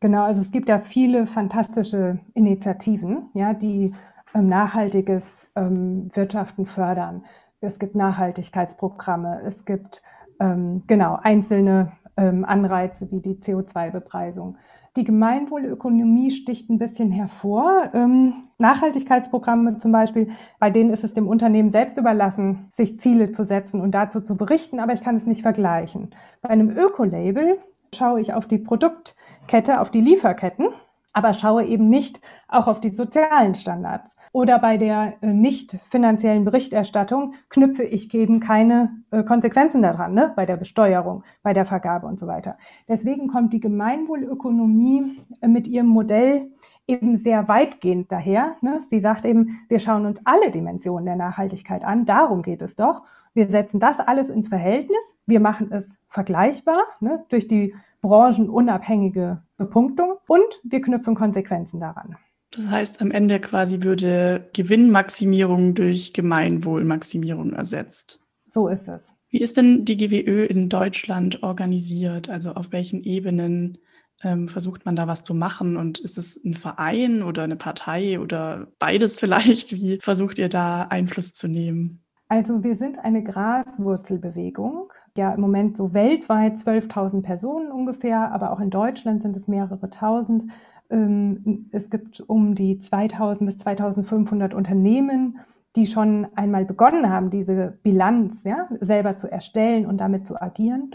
Genau, 0.00 0.24
also 0.24 0.40
es 0.40 0.50
gibt 0.50 0.68
ja 0.68 0.80
viele 0.80 1.28
fantastische 1.28 2.18
Initiativen, 2.34 3.30
ja, 3.34 3.54
die 3.54 3.94
ähm, 4.34 4.48
nachhaltiges 4.48 5.46
ähm, 5.54 6.10
Wirtschaften 6.14 6.66
fördern. 6.66 7.24
Es 7.60 7.78
gibt 7.78 7.94
Nachhaltigkeitsprogramme, 7.94 9.42
es 9.46 9.64
gibt 9.64 10.02
ähm, 10.40 10.82
genau, 10.86 11.18
einzelne 11.22 11.92
ähm, 12.16 12.44
Anreize 12.44 13.10
wie 13.10 13.20
die 13.20 13.34
CO2-Bepreisung. 13.34 14.56
Die 14.96 15.04
Gemeinwohlökonomie 15.04 16.30
sticht 16.30 16.68
ein 16.68 16.78
bisschen 16.78 17.10
hervor. 17.10 17.90
Ähm, 17.94 18.42
Nachhaltigkeitsprogramme 18.58 19.78
zum 19.78 19.90
Beispiel, 19.90 20.28
bei 20.58 20.68
denen 20.68 20.90
ist 20.90 21.02
es 21.02 21.14
dem 21.14 21.28
Unternehmen 21.28 21.70
selbst 21.70 21.96
überlassen, 21.96 22.68
sich 22.72 23.00
Ziele 23.00 23.32
zu 23.32 23.44
setzen 23.44 23.80
und 23.80 23.92
dazu 23.92 24.20
zu 24.20 24.36
berichten, 24.36 24.80
aber 24.80 24.92
ich 24.92 25.00
kann 25.00 25.16
es 25.16 25.24
nicht 25.24 25.40
vergleichen. 25.40 26.10
Bei 26.42 26.50
einem 26.50 26.70
Ökolabel 26.76 27.58
schaue 27.94 28.20
ich 28.20 28.34
auf 28.34 28.46
die 28.46 28.58
Produktkette, 28.58 29.80
auf 29.80 29.90
die 29.90 30.02
Lieferketten, 30.02 30.68
aber 31.12 31.32
schaue 31.34 31.64
eben 31.64 31.88
nicht 31.88 32.20
auch 32.48 32.66
auf 32.68 32.80
die 32.80 32.90
sozialen 32.90 33.54
Standards 33.54 34.16
oder 34.32 34.58
bei 34.58 34.78
der 34.78 35.14
äh, 35.20 35.32
nicht 35.32 35.76
finanziellen 35.90 36.44
Berichterstattung 36.44 37.34
knüpfe 37.50 37.84
ich 37.84 38.12
eben 38.14 38.40
keine 38.40 38.90
äh, 39.10 39.22
Konsequenzen 39.22 39.82
daran, 39.82 40.14
ne? 40.14 40.32
bei 40.34 40.46
der 40.46 40.56
Besteuerung, 40.56 41.22
bei 41.42 41.52
der 41.52 41.66
Vergabe 41.66 42.06
und 42.06 42.18
so 42.18 42.26
weiter. 42.26 42.56
Deswegen 42.88 43.28
kommt 43.28 43.52
die 43.52 43.60
Gemeinwohlökonomie 43.60 45.20
äh, 45.42 45.48
mit 45.48 45.68
ihrem 45.68 45.88
Modell 45.88 46.50
eben 46.86 47.18
sehr 47.18 47.46
weitgehend 47.48 48.10
daher. 48.10 48.56
Ne? 48.62 48.80
Sie 48.88 49.00
sagt 49.00 49.24
eben, 49.24 49.60
wir 49.68 49.78
schauen 49.78 50.06
uns 50.06 50.20
alle 50.24 50.50
Dimensionen 50.50 51.04
der 51.04 51.16
Nachhaltigkeit 51.16 51.84
an, 51.84 52.06
darum 52.06 52.42
geht 52.42 52.62
es 52.62 52.74
doch. 52.74 53.02
Wir 53.34 53.46
setzen 53.46 53.80
das 53.80 53.98
alles 53.98 54.28
ins 54.28 54.48
Verhältnis, 54.48 55.16
wir 55.26 55.40
machen 55.40 55.72
es 55.72 55.98
vergleichbar 56.08 56.82
ne? 57.00 57.24
durch 57.28 57.48
die 57.48 57.74
branchenunabhängige 58.02 59.42
Bepunktung 59.62 60.16
und 60.28 60.60
wir 60.64 60.80
knüpfen 60.80 61.14
Konsequenzen 61.14 61.80
daran. 61.80 62.16
Das 62.50 62.68
heißt, 62.68 63.00
am 63.00 63.10
Ende 63.10 63.40
quasi 63.40 63.82
würde 63.82 64.50
Gewinnmaximierung 64.52 65.74
durch 65.74 66.12
Gemeinwohlmaximierung 66.12 67.54
ersetzt. 67.54 68.20
So 68.46 68.68
ist 68.68 68.88
es. 68.88 69.14
Wie 69.30 69.40
ist 69.40 69.56
denn 69.56 69.86
die 69.86 69.96
GWÖ 69.96 70.44
in 70.44 70.68
Deutschland 70.68 71.42
organisiert? 71.42 72.28
Also 72.28 72.52
auf 72.52 72.70
welchen 72.70 73.02
Ebenen 73.02 73.78
ähm, 74.22 74.48
versucht 74.48 74.84
man 74.84 74.94
da 74.94 75.08
was 75.08 75.22
zu 75.22 75.34
machen? 75.34 75.78
Und 75.78 75.98
ist 75.98 76.18
es 76.18 76.36
ein 76.44 76.52
Verein 76.52 77.22
oder 77.22 77.44
eine 77.44 77.56
Partei 77.56 78.20
oder 78.20 78.68
beides 78.78 79.18
vielleicht? 79.20 79.72
Wie 79.72 79.98
versucht 79.98 80.38
ihr 80.38 80.50
da 80.50 80.82
Einfluss 80.82 81.32
zu 81.32 81.48
nehmen? 81.48 82.04
Also 82.28 82.62
wir 82.62 82.76
sind 82.76 82.98
eine 82.98 83.22
Graswurzelbewegung. 83.22 84.90
Ja, 85.16 85.32
im 85.34 85.40
Moment 85.42 85.76
so 85.76 85.92
weltweit 85.92 86.56
12.000 86.56 87.22
Personen 87.22 87.70
ungefähr, 87.70 88.32
aber 88.32 88.50
auch 88.50 88.60
in 88.60 88.70
Deutschland 88.70 89.22
sind 89.22 89.36
es 89.36 89.46
mehrere 89.46 89.90
tausend. 89.90 90.44
Ähm, 90.88 91.68
es 91.70 91.90
gibt 91.90 92.20
um 92.20 92.54
die 92.54 92.78
2000 92.78 93.46
bis 93.46 93.58
2500 93.58 94.54
Unternehmen, 94.54 95.38
die 95.76 95.86
schon 95.86 96.28
einmal 96.34 96.64
begonnen 96.64 97.10
haben, 97.10 97.28
diese 97.28 97.78
Bilanz 97.82 98.44
ja, 98.44 98.68
selber 98.80 99.16
zu 99.16 99.30
erstellen 99.30 99.84
und 99.84 99.98
damit 99.98 100.26
zu 100.26 100.40
agieren. 100.40 100.94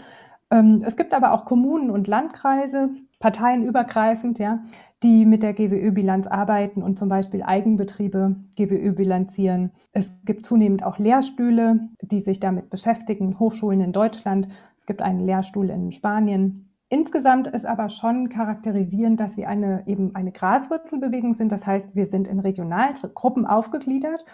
Ähm, 0.50 0.80
es 0.84 0.96
gibt 0.96 1.14
aber 1.14 1.32
auch 1.32 1.44
Kommunen 1.44 1.90
und 1.90 2.08
Landkreise, 2.08 2.90
parteienübergreifend, 3.20 4.40
ja, 4.40 4.64
die 5.02 5.26
mit 5.26 5.42
der 5.42 5.54
GWÖ-Bilanz 5.54 6.26
arbeiten 6.26 6.82
und 6.82 6.98
zum 6.98 7.08
Beispiel 7.08 7.42
Eigenbetriebe 7.42 8.36
GWÖ 8.56 8.92
bilanzieren. 8.92 9.70
Es 9.92 10.24
gibt 10.24 10.44
zunehmend 10.44 10.84
auch 10.84 10.98
Lehrstühle, 10.98 11.88
die 12.02 12.20
sich 12.20 12.40
damit 12.40 12.70
beschäftigen, 12.70 13.38
Hochschulen 13.38 13.80
in 13.80 13.92
Deutschland. 13.92 14.48
Es 14.76 14.86
gibt 14.86 15.02
einen 15.02 15.20
Lehrstuhl 15.20 15.70
in 15.70 15.92
Spanien. 15.92 16.68
Insgesamt 16.88 17.46
ist 17.48 17.66
aber 17.66 17.90
schon 17.90 18.28
charakterisierend, 18.28 19.20
dass 19.20 19.36
wir 19.36 19.48
eine, 19.48 19.82
eben 19.86 20.14
eine 20.14 20.32
Graswurzelbewegung 20.32 21.34
sind. 21.34 21.52
Das 21.52 21.66
heißt, 21.66 21.94
wir 21.94 22.06
sind 22.06 22.26
in 22.26 22.40
Regionalgruppen 22.40 23.46
aufgegliedert 23.46 24.24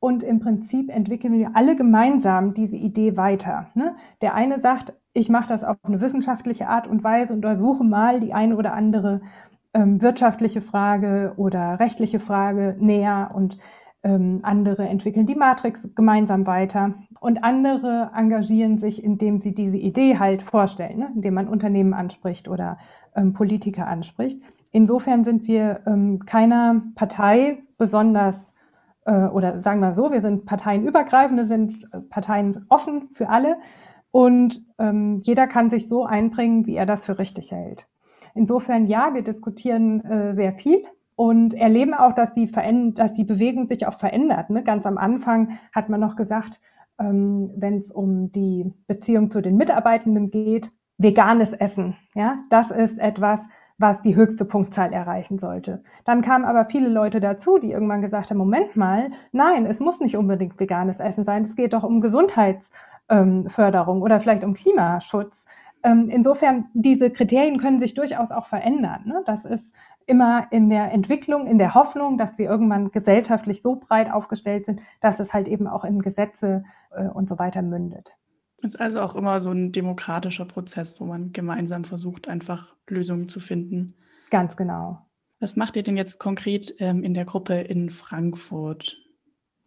und 0.00 0.22
im 0.22 0.40
Prinzip 0.40 0.88
entwickeln 0.88 1.38
wir 1.38 1.50
alle 1.54 1.76
gemeinsam 1.76 2.54
diese 2.54 2.76
Idee 2.76 3.16
weiter. 3.18 3.68
Ne? 3.74 3.94
Der 4.22 4.34
eine 4.34 4.58
sagt, 4.58 4.94
ich 5.12 5.28
mache 5.28 5.48
das 5.48 5.62
auf 5.62 5.76
eine 5.82 6.00
wissenschaftliche 6.00 6.68
Art 6.68 6.86
und 6.86 7.04
Weise 7.04 7.34
und 7.34 7.44
untersuche 7.44 7.84
mal 7.84 8.20
die 8.20 8.32
eine 8.32 8.56
oder 8.56 8.72
andere 8.72 9.20
ähm, 9.74 10.02
wirtschaftliche 10.02 10.62
Frage 10.62 11.34
oder 11.36 11.78
rechtliche 11.80 12.20
Frage 12.20 12.76
näher 12.78 13.30
und 13.34 13.58
ähm, 14.02 14.40
andere 14.42 14.88
entwickeln 14.88 15.26
die 15.26 15.34
Matrix 15.34 15.94
gemeinsam 15.94 16.46
weiter 16.46 16.94
und 17.20 17.44
andere 17.44 18.10
engagieren 18.16 18.78
sich, 18.78 19.04
indem 19.04 19.40
sie 19.40 19.54
diese 19.54 19.76
Idee 19.76 20.18
halt 20.18 20.42
vorstellen, 20.42 20.98
ne? 20.98 21.12
indem 21.14 21.34
man 21.34 21.48
Unternehmen 21.48 21.92
anspricht 21.92 22.48
oder 22.48 22.78
ähm, 23.14 23.34
Politiker 23.34 23.86
anspricht. 23.86 24.40
Insofern 24.72 25.24
sind 25.24 25.46
wir 25.46 25.80
ähm, 25.86 26.20
keiner 26.24 26.82
Partei 26.94 27.58
besonders 27.76 28.54
äh, 29.04 29.26
oder 29.26 29.60
sagen 29.60 29.80
wir 29.80 29.94
so, 29.94 30.10
wir 30.10 30.22
sind 30.22 30.46
parteienübergreifende, 30.46 31.44
sind 31.44 31.84
äh, 31.92 32.00
Parteien 32.00 32.64
offen 32.68 33.08
für 33.12 33.28
alle 33.28 33.56
und 34.10 34.62
ähm, 34.78 35.20
jeder 35.24 35.46
kann 35.46 35.70
sich 35.70 35.88
so 35.88 36.04
einbringen, 36.04 36.66
wie 36.66 36.76
er 36.76 36.86
das 36.86 37.04
für 37.04 37.18
richtig 37.18 37.52
hält. 37.52 37.86
Insofern 38.34 38.86
ja, 38.86 39.14
wir 39.14 39.22
diskutieren 39.22 40.04
äh, 40.04 40.34
sehr 40.34 40.52
viel 40.52 40.84
und 41.16 41.54
erleben 41.54 41.94
auch, 41.94 42.14
dass 42.14 42.32
die, 42.32 42.50
dass 42.94 43.12
die 43.12 43.24
Bewegung 43.24 43.66
sich 43.66 43.86
auch 43.86 43.98
verändert. 43.98 44.50
Ne? 44.50 44.62
Ganz 44.62 44.86
am 44.86 44.98
Anfang 44.98 45.58
hat 45.72 45.88
man 45.88 46.00
noch 46.00 46.16
gesagt, 46.16 46.60
ähm, 46.98 47.50
wenn 47.56 47.78
es 47.78 47.90
um 47.90 48.32
die 48.32 48.72
Beziehung 48.86 49.30
zu 49.30 49.40
den 49.40 49.56
Mitarbeitenden 49.56 50.30
geht, 50.30 50.70
veganes 50.98 51.52
Essen. 51.52 51.96
Ja, 52.14 52.38
das 52.50 52.70
ist 52.70 52.98
etwas, 52.98 53.46
was 53.80 54.02
die 54.02 54.14
höchste 54.14 54.44
Punktzahl 54.44 54.92
erreichen 54.92 55.38
sollte. 55.38 55.82
Dann 56.04 56.20
kamen 56.20 56.44
aber 56.44 56.66
viele 56.66 56.90
Leute 56.90 57.18
dazu, 57.18 57.56
die 57.58 57.72
irgendwann 57.72 58.02
gesagt 58.02 58.30
haben, 58.30 58.36
Moment 58.36 58.76
mal, 58.76 59.10
nein, 59.32 59.64
es 59.64 59.80
muss 59.80 60.00
nicht 60.00 60.18
unbedingt 60.18 60.60
veganes 60.60 61.00
Essen 61.00 61.24
sein, 61.24 61.42
es 61.42 61.56
geht 61.56 61.72
doch 61.72 61.82
um 61.82 62.02
Gesundheitsförderung 62.02 63.96
ähm, 63.96 64.02
oder 64.02 64.20
vielleicht 64.20 64.44
um 64.44 64.52
Klimaschutz. 64.52 65.46
Ähm, 65.82 66.10
insofern, 66.10 66.66
diese 66.74 67.10
Kriterien 67.10 67.58
können 67.58 67.78
sich 67.78 67.94
durchaus 67.94 68.30
auch 68.30 68.46
verändern. 68.46 69.02
Ne? 69.06 69.22
Das 69.26 69.44
ist 69.44 69.74
immer 70.06 70.48
in 70.50 70.68
der 70.68 70.92
Entwicklung, 70.92 71.46
in 71.46 71.58
der 71.58 71.74
Hoffnung, 71.74 72.18
dass 72.18 72.36
wir 72.36 72.48
irgendwann 72.48 72.90
gesellschaftlich 72.90 73.62
so 73.62 73.76
breit 73.76 74.10
aufgestellt 74.12 74.66
sind, 74.66 74.80
dass 75.00 75.20
es 75.20 75.32
halt 75.32 75.48
eben 75.48 75.66
auch 75.66 75.84
in 75.84 76.02
Gesetze 76.02 76.64
äh, 76.90 77.06
und 77.06 77.28
so 77.28 77.38
weiter 77.38 77.62
mündet. 77.62 78.12
Es 78.62 78.74
ist 78.74 78.80
also 78.80 79.00
auch 79.00 79.14
immer 79.14 79.40
so 79.40 79.50
ein 79.50 79.72
demokratischer 79.72 80.44
Prozess, 80.44 81.00
wo 81.00 81.04
man 81.04 81.32
gemeinsam 81.32 81.84
versucht, 81.84 82.28
einfach 82.28 82.74
Lösungen 82.88 83.28
zu 83.28 83.40
finden. 83.40 83.94
Ganz 84.30 84.56
genau. 84.56 85.06
Was 85.38 85.56
macht 85.56 85.76
ihr 85.76 85.82
denn 85.82 85.96
jetzt 85.96 86.18
konkret 86.18 86.74
ähm, 86.78 87.02
in 87.02 87.14
der 87.14 87.24
Gruppe 87.24 87.54
in 87.54 87.88
Frankfurt? 87.88 88.98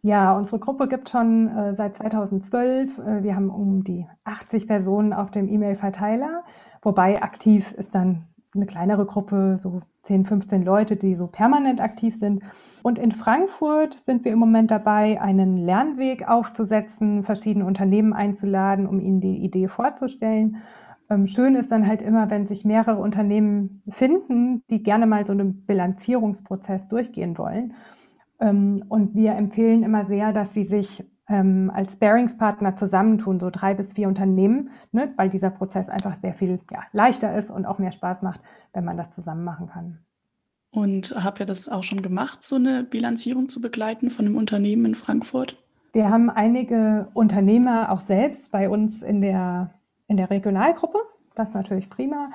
Ja, 0.04 0.36
unsere 0.36 0.58
Gruppe 0.58 0.86
gibt 0.86 1.08
schon 1.08 1.48
äh, 1.48 1.74
seit 1.74 1.96
2012. 1.96 2.98
Äh, 2.98 3.22
wir 3.22 3.34
haben 3.34 3.48
um 3.48 3.84
die 3.84 4.06
80 4.24 4.66
Personen 4.66 5.14
auf 5.14 5.30
dem 5.30 5.48
E-Mail-Verteiler, 5.48 6.44
wobei 6.82 7.22
aktiv 7.22 7.72
ist 7.72 7.94
dann 7.94 8.26
eine 8.54 8.66
kleinere 8.66 9.06
Gruppe, 9.06 9.56
so 9.56 9.80
10, 10.02 10.26
15 10.26 10.62
Leute, 10.62 10.96
die 10.96 11.14
so 11.14 11.26
permanent 11.26 11.80
aktiv 11.80 12.18
sind. 12.18 12.42
Und 12.82 12.98
in 12.98 13.12
Frankfurt 13.12 13.94
sind 13.94 14.26
wir 14.26 14.32
im 14.32 14.38
Moment 14.38 14.70
dabei, 14.70 15.22
einen 15.22 15.56
Lernweg 15.56 16.28
aufzusetzen, 16.28 17.22
verschiedene 17.22 17.64
Unternehmen 17.64 18.12
einzuladen, 18.12 18.86
um 18.86 19.00
ihnen 19.00 19.22
die 19.22 19.38
Idee 19.38 19.68
vorzustellen. 19.68 20.58
Ähm, 21.08 21.26
schön 21.26 21.54
ist 21.54 21.72
dann 21.72 21.86
halt 21.86 22.02
immer, 22.02 22.28
wenn 22.28 22.46
sich 22.46 22.66
mehrere 22.66 23.00
Unternehmen 23.00 23.80
finden, 23.88 24.64
die 24.68 24.82
gerne 24.82 25.06
mal 25.06 25.26
so 25.26 25.32
einen 25.32 25.64
Bilanzierungsprozess 25.64 26.88
durchgehen 26.88 27.38
wollen. 27.38 27.72
Ähm, 28.44 28.84
und 28.88 29.14
wir 29.14 29.32
empfehlen 29.32 29.82
immer 29.82 30.04
sehr, 30.04 30.32
dass 30.32 30.52
sie 30.52 30.64
sich 30.64 31.04
ähm, 31.28 31.72
als 31.74 31.96
Bearingspartner 31.96 32.76
zusammentun, 32.76 33.40
so 33.40 33.48
drei 33.50 33.72
bis 33.72 33.94
vier 33.94 34.08
Unternehmen, 34.08 34.70
ne, 34.92 35.12
weil 35.16 35.30
dieser 35.30 35.50
Prozess 35.50 35.88
einfach 35.88 36.18
sehr 36.20 36.34
viel 36.34 36.60
ja, 36.70 36.80
leichter 36.92 37.34
ist 37.34 37.50
und 37.50 37.64
auch 37.64 37.78
mehr 37.78 37.92
Spaß 37.92 38.20
macht, 38.20 38.40
wenn 38.74 38.84
man 38.84 38.98
das 38.98 39.10
zusammen 39.12 39.44
machen 39.44 39.68
kann. 39.68 39.98
Und 40.70 41.14
habt 41.16 41.40
ihr 41.40 41.46
das 41.46 41.68
auch 41.68 41.84
schon 41.84 42.02
gemacht, 42.02 42.42
so 42.42 42.56
eine 42.56 42.82
Bilanzierung 42.84 43.48
zu 43.48 43.60
begleiten 43.60 44.10
von 44.10 44.26
einem 44.26 44.36
Unternehmen 44.36 44.84
in 44.84 44.94
Frankfurt? 44.94 45.56
Wir 45.92 46.10
haben 46.10 46.28
einige 46.28 47.08
Unternehmer 47.14 47.92
auch 47.92 48.00
selbst 48.00 48.50
bei 48.50 48.68
uns 48.68 49.02
in 49.02 49.20
der, 49.22 49.70
in 50.08 50.16
der 50.16 50.28
Regionalgruppe. 50.28 50.98
Das 51.36 51.48
ist 51.48 51.54
natürlich 51.54 51.88
prima. 51.88 52.30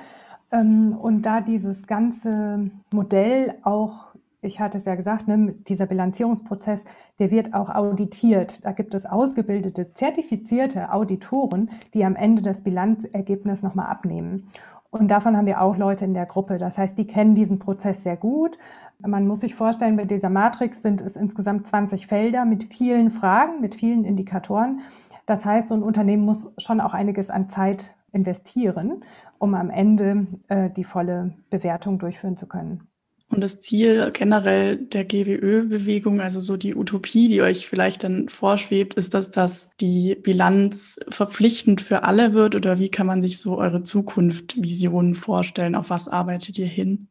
Ähm, 0.50 0.96
und 0.96 1.22
da 1.22 1.42
dieses 1.42 1.86
ganze 1.86 2.70
Modell 2.90 3.54
auch 3.62 4.09
ich 4.42 4.60
hatte 4.60 4.78
es 4.78 4.84
ja 4.84 4.94
gesagt, 4.94 5.28
ne, 5.28 5.54
dieser 5.68 5.86
Bilanzierungsprozess, 5.86 6.84
der 7.18 7.30
wird 7.30 7.52
auch 7.54 7.68
auditiert. 7.68 8.64
Da 8.64 8.72
gibt 8.72 8.94
es 8.94 9.04
ausgebildete, 9.06 9.92
zertifizierte 9.92 10.92
Auditoren, 10.92 11.70
die 11.92 12.04
am 12.04 12.16
Ende 12.16 12.42
das 12.42 12.62
Bilanzergebnis 12.62 13.62
nochmal 13.62 13.86
abnehmen. 13.86 14.48
Und 14.90 15.08
davon 15.08 15.36
haben 15.36 15.46
wir 15.46 15.60
auch 15.60 15.76
Leute 15.76 16.04
in 16.04 16.14
der 16.14 16.26
Gruppe. 16.26 16.58
Das 16.58 16.76
heißt, 16.76 16.98
die 16.98 17.06
kennen 17.06 17.34
diesen 17.34 17.58
Prozess 17.58 18.02
sehr 18.02 18.16
gut. 18.16 18.58
Man 18.98 19.26
muss 19.26 19.40
sich 19.40 19.54
vorstellen, 19.54 19.96
bei 19.96 20.04
dieser 20.04 20.30
Matrix 20.30 20.82
sind 20.82 21.00
es 21.00 21.16
insgesamt 21.16 21.66
20 21.66 22.06
Felder 22.06 22.44
mit 22.44 22.64
vielen 22.64 23.10
Fragen, 23.10 23.60
mit 23.60 23.76
vielen 23.76 24.04
Indikatoren. 24.04 24.80
Das 25.26 25.44
heißt, 25.44 25.68
so 25.68 25.74
ein 25.74 25.82
Unternehmen 25.82 26.24
muss 26.24 26.50
schon 26.58 26.80
auch 26.80 26.92
einiges 26.92 27.30
an 27.30 27.48
Zeit 27.50 27.94
investieren, 28.12 29.04
um 29.38 29.54
am 29.54 29.70
Ende 29.70 30.26
äh, 30.48 30.70
die 30.70 30.84
volle 30.84 31.34
Bewertung 31.50 31.98
durchführen 31.98 32.36
zu 32.36 32.48
können. 32.48 32.89
Und 33.30 33.42
das 33.42 33.60
Ziel 33.60 34.10
generell 34.12 34.76
der 34.76 35.04
GWÖ-Bewegung, 35.04 36.20
also 36.20 36.40
so 36.40 36.56
die 36.56 36.74
Utopie, 36.74 37.28
die 37.28 37.42
euch 37.42 37.68
vielleicht 37.68 38.02
dann 38.02 38.28
vorschwebt, 38.28 38.94
ist, 38.94 39.14
dass 39.14 39.30
das 39.30 39.70
die 39.80 40.16
Bilanz 40.16 40.98
verpflichtend 41.08 41.80
für 41.80 42.02
alle 42.02 42.34
wird? 42.34 42.56
Oder 42.56 42.80
wie 42.80 42.90
kann 42.90 43.06
man 43.06 43.22
sich 43.22 43.40
so 43.40 43.56
eure 43.56 43.84
Zukunft, 43.84 44.60
Visionen 44.60 45.14
vorstellen? 45.14 45.76
Auf 45.76 45.90
was 45.90 46.08
arbeitet 46.08 46.58
ihr 46.58 46.66
hin? 46.66 47.06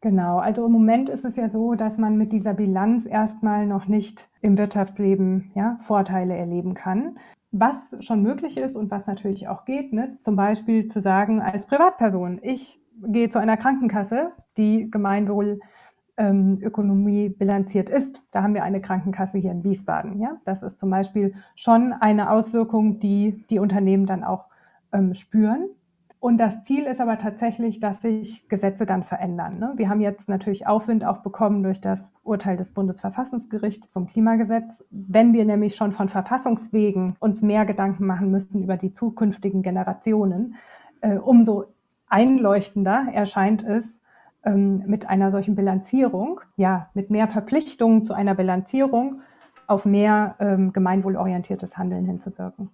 Genau, 0.00 0.38
also 0.38 0.66
im 0.66 0.72
Moment 0.72 1.08
ist 1.08 1.24
es 1.24 1.36
ja 1.36 1.48
so, 1.48 1.74
dass 1.74 1.96
man 1.96 2.16
mit 2.16 2.32
dieser 2.32 2.54
Bilanz 2.54 3.06
erstmal 3.06 3.66
noch 3.66 3.86
nicht 3.86 4.28
im 4.40 4.58
Wirtschaftsleben 4.58 5.52
ja, 5.54 5.78
Vorteile 5.80 6.36
erleben 6.36 6.74
kann. 6.74 7.18
Was 7.52 7.94
schon 8.00 8.22
möglich 8.22 8.56
ist 8.56 8.76
und 8.76 8.90
was 8.90 9.06
natürlich 9.06 9.48
auch 9.48 9.64
geht, 9.64 9.92
ne? 9.92 10.18
zum 10.22 10.36
Beispiel 10.36 10.88
zu 10.88 11.00
sagen 11.00 11.40
als 11.40 11.66
Privatperson, 11.66 12.40
ich 12.42 12.80
gehe 13.02 13.30
zu 13.30 13.38
einer 13.38 13.56
Krankenkasse, 13.56 14.32
die 14.56 14.90
Gemeinwohlökonomie 14.90 17.26
ähm, 17.26 17.38
bilanziert 17.38 17.88
ist. 17.90 18.22
Da 18.30 18.42
haben 18.42 18.54
wir 18.54 18.64
eine 18.64 18.80
Krankenkasse 18.80 19.38
hier 19.38 19.52
in 19.52 19.64
Wiesbaden. 19.64 20.20
Ja? 20.20 20.36
Das 20.44 20.62
ist 20.62 20.78
zum 20.78 20.90
Beispiel 20.90 21.34
schon 21.54 21.92
eine 21.92 22.30
Auswirkung, 22.30 23.00
die 23.00 23.44
die 23.50 23.58
Unternehmen 23.58 24.06
dann 24.06 24.24
auch 24.24 24.48
ähm, 24.92 25.14
spüren. 25.14 25.68
Und 26.18 26.38
das 26.38 26.64
Ziel 26.64 26.86
ist 26.86 27.00
aber 27.00 27.18
tatsächlich, 27.18 27.78
dass 27.78 28.02
sich 28.02 28.48
Gesetze 28.48 28.86
dann 28.86 29.04
verändern. 29.04 29.58
Ne? 29.58 29.74
Wir 29.76 29.88
haben 29.88 30.00
jetzt 30.00 30.28
natürlich 30.28 30.66
Aufwind 30.66 31.04
auch 31.04 31.18
bekommen 31.18 31.62
durch 31.62 31.80
das 31.80 32.10
Urteil 32.24 32.56
des 32.56 32.72
Bundesverfassungsgerichts 32.72 33.92
zum 33.92 34.06
Klimagesetz. 34.06 34.82
Wenn 34.90 35.34
wir 35.34 35.44
nämlich 35.44 35.76
schon 35.76 35.92
von 35.92 36.08
Verfassungswegen 36.08 37.16
uns 37.20 37.42
mehr 37.42 37.66
Gedanken 37.66 38.06
machen 38.06 38.30
müssten 38.30 38.62
über 38.62 38.76
die 38.76 38.92
zukünftigen 38.92 39.62
Generationen, 39.62 40.56
äh, 41.02 41.16
umso 41.16 41.66
einleuchtender 42.08 43.06
erscheint 43.12 43.62
es 43.62 43.96
ähm, 44.44 44.84
mit 44.86 45.08
einer 45.08 45.30
solchen 45.30 45.56
Bilanzierung, 45.56 46.40
ja, 46.56 46.90
mit 46.94 47.10
mehr 47.10 47.28
Verpflichtungen 47.28 48.04
zu 48.04 48.14
einer 48.14 48.34
Bilanzierung 48.34 49.20
auf 49.66 49.84
mehr 49.84 50.36
ähm, 50.38 50.72
gemeinwohlorientiertes 50.72 51.76
Handeln 51.76 52.04
hinzuwirken. 52.06 52.70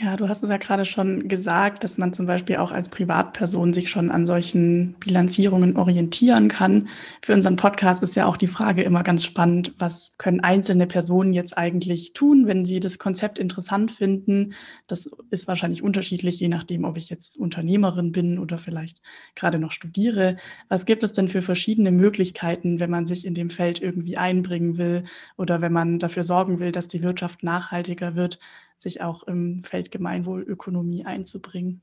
Ja, 0.00 0.16
du 0.16 0.28
hast 0.28 0.44
es 0.44 0.48
ja 0.48 0.58
gerade 0.58 0.84
schon 0.84 1.26
gesagt, 1.26 1.82
dass 1.82 1.98
man 1.98 2.12
zum 2.12 2.26
Beispiel 2.26 2.58
auch 2.58 2.70
als 2.70 2.88
Privatperson 2.88 3.72
sich 3.72 3.90
schon 3.90 4.12
an 4.12 4.26
solchen 4.26 4.92
Bilanzierungen 5.00 5.76
orientieren 5.76 6.46
kann. 6.46 6.86
Für 7.20 7.34
unseren 7.34 7.56
Podcast 7.56 8.04
ist 8.04 8.14
ja 8.14 8.26
auch 8.26 8.36
die 8.36 8.46
Frage 8.46 8.82
immer 8.82 9.02
ganz 9.02 9.24
spannend, 9.24 9.74
was 9.76 10.12
können 10.16 10.38
einzelne 10.38 10.86
Personen 10.86 11.32
jetzt 11.32 11.58
eigentlich 11.58 12.12
tun, 12.12 12.46
wenn 12.46 12.64
sie 12.64 12.78
das 12.78 13.00
Konzept 13.00 13.40
interessant 13.40 13.90
finden. 13.90 14.52
Das 14.86 15.10
ist 15.30 15.48
wahrscheinlich 15.48 15.82
unterschiedlich, 15.82 16.38
je 16.38 16.46
nachdem, 16.46 16.84
ob 16.84 16.96
ich 16.96 17.10
jetzt 17.10 17.36
Unternehmerin 17.36 18.12
bin 18.12 18.38
oder 18.38 18.56
vielleicht 18.56 19.00
gerade 19.34 19.58
noch 19.58 19.72
studiere. 19.72 20.36
Was 20.68 20.86
gibt 20.86 21.02
es 21.02 21.12
denn 21.12 21.28
für 21.28 21.42
verschiedene 21.42 21.90
Möglichkeiten, 21.90 22.78
wenn 22.78 22.90
man 22.90 23.06
sich 23.06 23.26
in 23.26 23.34
dem 23.34 23.50
Feld 23.50 23.82
irgendwie 23.82 24.16
einbringen 24.16 24.78
will 24.78 25.02
oder 25.36 25.60
wenn 25.60 25.72
man 25.72 25.98
dafür 25.98 26.22
sorgen 26.22 26.60
will, 26.60 26.70
dass 26.70 26.86
die 26.86 27.02
Wirtschaft 27.02 27.42
nachhaltiger 27.42 28.14
wird? 28.14 28.38
sich 28.78 29.00
auch 29.02 29.24
im 29.24 29.64
Feld 29.64 29.87
Gemeinwohlökonomie 29.90 31.04
einzubringen. 31.04 31.82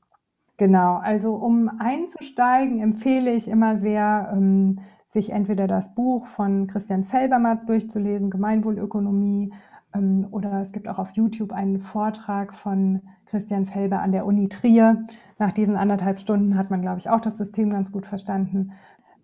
Genau, 0.56 0.96
also 0.96 1.34
um 1.34 1.70
einzusteigen, 1.78 2.80
empfehle 2.80 3.34
ich 3.34 3.48
immer 3.48 3.78
sehr, 3.78 4.30
ähm, 4.32 4.80
sich 5.06 5.30
entweder 5.30 5.66
das 5.66 5.94
Buch 5.94 6.26
von 6.26 6.66
Christian 6.66 7.04
Felbermatt 7.04 7.68
durchzulesen, 7.68 8.30
Gemeinwohlökonomie, 8.30 9.52
ähm, 9.94 10.26
oder 10.30 10.62
es 10.62 10.72
gibt 10.72 10.88
auch 10.88 10.98
auf 10.98 11.10
YouTube 11.12 11.52
einen 11.52 11.80
Vortrag 11.80 12.54
von 12.54 13.02
Christian 13.26 13.66
Felber 13.66 14.00
an 14.00 14.12
der 14.12 14.26
Uni 14.26 14.48
Trier. 14.48 15.06
Nach 15.38 15.52
diesen 15.52 15.76
anderthalb 15.76 16.20
Stunden 16.20 16.56
hat 16.56 16.70
man, 16.70 16.80
glaube 16.82 16.98
ich, 16.98 17.10
auch 17.10 17.20
das 17.20 17.36
System 17.36 17.70
ganz 17.70 17.92
gut 17.92 18.06
verstanden. 18.06 18.72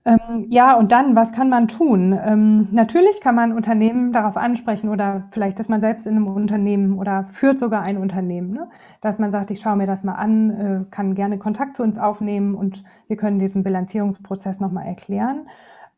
Ähm, 0.04 0.47
ja, 0.49 0.75
und 0.76 0.90
dann, 0.90 1.14
was 1.14 1.32
kann 1.32 1.49
man 1.49 1.68
tun? 1.68 2.18
Ähm, 2.25 2.68
natürlich 2.73 3.21
kann 3.21 3.37
man 3.37 3.52
Unternehmen 3.52 4.12
darauf 4.12 4.37
ansprechen 4.37 4.88
oder 4.88 5.28
vielleicht 5.30 5.61
ist 5.61 5.71
man 5.71 5.80
selbst 5.80 6.06
in 6.06 6.16
einem 6.16 6.26
Unternehmen 6.26 6.99
oder 6.99 7.26
führt 7.28 7.61
sogar 7.61 7.82
ein 7.82 7.99
Unternehmen, 7.99 8.50
ne? 8.52 8.68
dass 9.00 9.21
man 9.21 9.30
sagt, 9.30 9.52
ich 9.52 9.61
schaue 9.61 9.76
mir 9.76 9.87
das 9.87 10.02
mal 10.02 10.14
an, 10.14 10.50
äh, 10.50 10.85
kann 10.90 11.14
gerne 11.14 11.38
Kontakt 11.38 11.76
zu 11.76 11.85
uns 11.85 11.99
aufnehmen 11.99 12.56
und 12.56 12.82
wir 13.06 13.16
können 13.16 13.38
diesen 13.38 13.62
Bilanzierungsprozess 13.62 14.59
nochmal 14.59 14.87
erklären. 14.87 15.49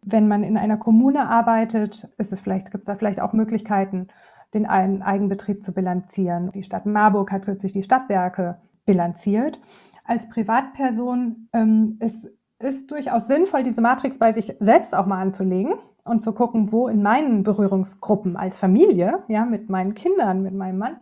Wenn 0.03 0.29
man 0.29 0.43
in 0.43 0.59
einer 0.59 0.77
Kommune 0.77 1.27
arbeitet, 1.27 2.11
ist 2.19 2.31
es 2.31 2.41
vielleicht, 2.41 2.73
gibt 2.73 2.83
es 2.83 2.87
da 2.87 2.97
vielleicht 2.97 3.21
auch 3.21 3.33
Möglichkeiten, 3.33 4.09
den 4.53 4.67
Eigenbetrieb 4.67 5.65
zu 5.65 5.73
bilanzieren. 5.73 6.53
Die 6.53 6.63
Stadt 6.63 6.85
Marburg 6.85 7.33
hat 7.33 7.47
kürzlich 7.47 7.73
die 7.73 7.83
Stadtwerke 7.83 8.59
bilanziert. 8.85 9.61
Als 10.05 10.29
Privatperson 10.29 11.49
ähm, 11.55 11.97
ist 12.01 12.29
ist 12.65 12.91
durchaus 12.91 13.27
sinnvoll, 13.27 13.63
diese 13.63 13.81
Matrix 13.81 14.19
bei 14.19 14.33
sich 14.33 14.57
selbst 14.61 14.95
auch 14.95 15.07
mal 15.07 15.21
anzulegen 15.21 15.75
und 16.05 16.23
zu 16.23 16.33
gucken, 16.33 16.73
wo 16.73 16.89
in 16.89 17.03
meinen 17.03 17.43
Berührungsgruppen 17.43 18.37
als 18.37 18.59
Familie, 18.59 19.21
ja, 19.29 19.45
mit 19.45 19.71
meinen 19.71 19.95
Kindern, 19.95 20.43
mit 20.43 20.55
meinem 20.55 20.79
Mann, 20.79 20.97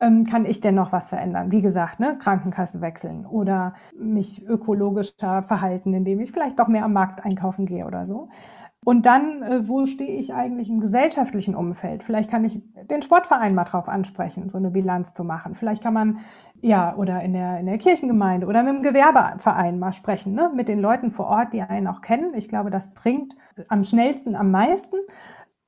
ähm, 0.00 0.24
kann 0.24 0.46
ich 0.46 0.60
denn 0.60 0.74
noch 0.74 0.92
was 0.92 1.10
verändern? 1.10 1.50
Wie 1.50 1.62
gesagt, 1.62 2.00
ne, 2.00 2.16
Krankenkasse 2.18 2.80
wechseln 2.80 3.26
oder 3.26 3.74
mich 3.98 4.46
ökologischer 4.48 5.42
verhalten, 5.42 5.92
indem 5.92 6.20
ich 6.20 6.32
vielleicht 6.32 6.58
doch 6.58 6.68
mehr 6.68 6.84
am 6.84 6.94
Markt 6.94 7.24
einkaufen 7.24 7.66
gehe 7.66 7.86
oder 7.86 8.06
so. 8.06 8.28
Und 8.82 9.04
dann, 9.04 9.42
äh, 9.42 9.68
wo 9.68 9.84
stehe 9.84 10.18
ich 10.18 10.32
eigentlich 10.32 10.70
im 10.70 10.80
gesellschaftlichen 10.80 11.54
Umfeld? 11.54 12.02
Vielleicht 12.02 12.30
kann 12.30 12.46
ich 12.46 12.62
den 12.90 13.02
Sportverein 13.02 13.54
mal 13.54 13.64
drauf 13.64 13.88
ansprechen, 13.88 14.48
so 14.48 14.56
eine 14.56 14.70
Bilanz 14.70 15.12
zu 15.12 15.22
machen. 15.22 15.54
Vielleicht 15.54 15.82
kann 15.82 15.92
man, 15.92 16.20
ja, 16.62 16.94
oder 16.96 17.22
in 17.22 17.32
der, 17.32 17.58
in 17.60 17.66
der 17.66 17.78
Kirchengemeinde 17.78 18.46
oder 18.46 18.62
mit 18.62 18.74
dem 18.74 18.82
Gewerbeverein 18.82 19.78
mal 19.78 19.92
sprechen, 19.92 20.34
ne? 20.34 20.50
mit 20.54 20.68
den 20.68 20.80
Leuten 20.80 21.10
vor 21.10 21.26
Ort, 21.26 21.52
die 21.52 21.62
einen 21.62 21.86
auch 21.86 22.00
kennen. 22.00 22.34
Ich 22.34 22.48
glaube, 22.48 22.70
das 22.70 22.92
bringt 22.92 23.34
am 23.68 23.84
schnellsten, 23.84 24.36
am 24.36 24.50
meisten. 24.50 24.96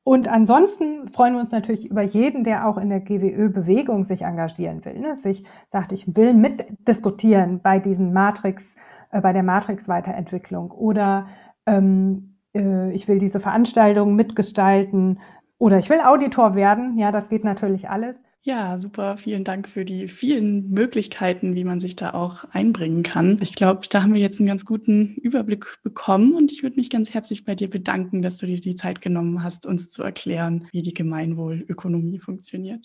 Und 0.05 0.29
ansonsten 0.29 1.09
freuen 1.09 1.35
wir 1.35 1.41
uns 1.41 1.53
natürlich 1.53 1.89
über 1.89 2.03
jeden, 2.03 2.43
der 2.43 2.67
auch 2.67 2.77
in 2.77 2.89
der 2.89 3.01
GWÖ-Bewegung 3.01 4.05
sich 4.05 4.23
engagieren 4.23 4.85
will. 4.85 4.99
Ne? 4.99 5.17
Sich 5.17 5.45
sagt, 5.69 5.93
ich 5.93 6.17
will 6.17 6.35
mitdiskutieren 6.35 7.61
bei 7.61 7.79
diesen 7.79 8.13
Matrix, 8.13 8.75
äh, 9.11 9.21
bei 9.21 9.33
der 9.33 9.45
Matrix-Weiterentwicklung 9.45 10.73
oder 10.73 11.29
ähm, 11.67 12.37
äh, 12.55 12.91
ich 12.93 13.07
will 13.07 13.19
diese 13.19 13.39
Veranstaltung 13.39 14.17
mitgestalten 14.17 15.21
oder 15.59 15.79
ich 15.79 15.89
will 15.89 16.01
Auditor 16.01 16.57
werden. 16.57 16.99
Ja, 16.99 17.13
das 17.13 17.29
geht 17.29 17.45
natürlich 17.45 17.89
alles. 17.89 18.17
Ja, 18.45 18.77
super. 18.77 19.17
Vielen 19.17 19.45
Dank 19.45 19.69
für 19.69 19.85
die 19.85 20.09
vielen 20.09 20.69
Möglichkeiten, 20.71 21.55
wie 21.55 21.63
man 21.63 21.79
sich 21.79 21.95
da 21.95 22.13
auch 22.13 22.43
einbringen 22.51 23.05
kann. 23.05 23.39
Ich 23.41 23.55
glaube, 23.55 23.83
da 23.89 24.03
haben 24.03 24.15
wir 24.15 24.21
jetzt 24.21 24.41
einen 24.41 24.49
ganz 24.49 24.65
guten 24.67 25.15
Überblick 25.15 25.79
bekommen 25.85 26.35
und 26.35 26.51
ich 26.51 26.65
würde 26.65 26.75
mich 26.75 26.91
ganz 26.91 27.15
herzlich 27.15 27.45
bei 27.45 27.55
dir 27.55 27.71
bedanken, 27.71 28.21
dass 28.21 28.39
du 28.39 28.47
dir 28.47 28.61
die 28.61 28.75
Zeit 28.75 29.01
genommen 29.01 29.45
hast, 29.45 29.65
uns 29.65 29.91
zu 29.91 30.03
erklären, 30.03 30.67
wie 30.73 30.83
die 30.83 30.93
Gemeinwohlökonomie 30.93 32.19
funktioniert. 32.19 32.85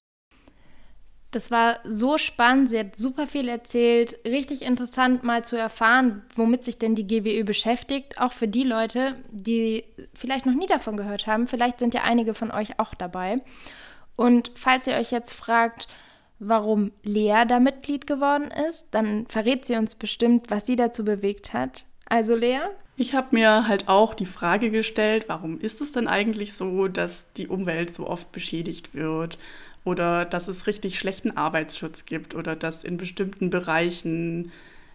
Das 1.32 1.50
war 1.50 1.80
so 1.86 2.20
spannend, 2.20 2.70
sie 2.70 2.80
hat 2.80 2.96
super 2.96 3.26
viel 3.26 3.50
erzählt, 3.50 4.18
richtig 4.26 4.62
interessant 4.62 5.24
mal 5.24 5.44
zu 5.44 5.58
erfahren, 5.58 6.22
womit 6.36 6.64
sich 6.64 6.78
denn 6.78 6.94
die 6.94 7.08
GWÖ 7.08 7.44
beschäftigt, 7.44 8.22
auch 8.22 8.32
für 8.32 8.48
die 8.48 8.64
Leute, 8.64 9.16
die 9.32 9.86
vielleicht 10.14 10.46
noch 10.46 10.54
nie 10.54 10.68
davon 10.68 10.98
gehört 10.98 11.26
haben. 11.26 11.48
Vielleicht 11.48 11.80
sind 11.80 11.96
ja 11.96 12.04
einige 12.04 12.36
von 12.36 12.52
euch 12.52 12.80
auch 12.80 12.94
dabei. 12.94 13.42
Und 14.18 14.52
falls 14.56 14.88
ihr 14.88 14.96
euch 14.96 15.12
jetzt 15.12 15.32
fragt, 15.32 15.88
warum 16.40 16.92
Lea 17.04 17.44
da 17.48 17.60
Mitglied 17.60 18.06
geworden 18.06 18.52
ist, 18.68 18.88
dann 18.92 19.26
verrät 19.28 19.66
sie 19.66 19.76
uns 19.76 19.96
bestimmt, 19.96 20.50
was 20.50 20.66
sie 20.66 20.76
dazu 20.76 21.06
bewegt 21.06 21.54
hat. 21.54 21.86
Also 22.06 22.36
Lea? 22.36 22.60
Ich 22.98 23.14
habe 23.14 23.28
mir 23.32 23.68
halt 23.68 23.88
auch 23.88 24.16
die 24.16 24.26
Frage 24.26 24.72
gestellt, 24.72 25.26
warum 25.28 25.60
ist 25.60 25.82
es 25.82 25.92
denn 25.92 26.08
eigentlich 26.08 26.56
so, 26.56 26.88
dass 26.88 27.32
die 27.34 27.48
Umwelt 27.48 27.94
so 27.94 28.08
oft 28.08 28.32
beschädigt 28.32 28.96
wird 28.96 29.38
oder 29.84 30.26
dass 30.26 30.48
es 30.48 30.66
richtig 30.66 30.98
schlechten 30.98 31.38
Arbeitsschutz 31.38 32.06
gibt 32.06 32.34
oder 32.34 32.56
dass 32.56 32.84
in 32.84 32.98
bestimmten 32.98 33.52
Bereichen 33.52 34.52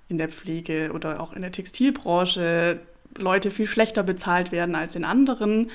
in 0.08 0.18
der 0.18 0.28
Pflege 0.28 0.90
oder 0.92 1.20
auch 1.20 1.32
in 1.32 1.42
der 1.42 1.52
Textilbranche 1.52 2.80
Leute 3.16 3.50
viel 3.52 3.66
schlechter 3.66 4.02
bezahlt 4.02 4.50
werden 4.50 4.74
als 4.74 4.96
in 4.96 5.04
anderen 5.04 5.70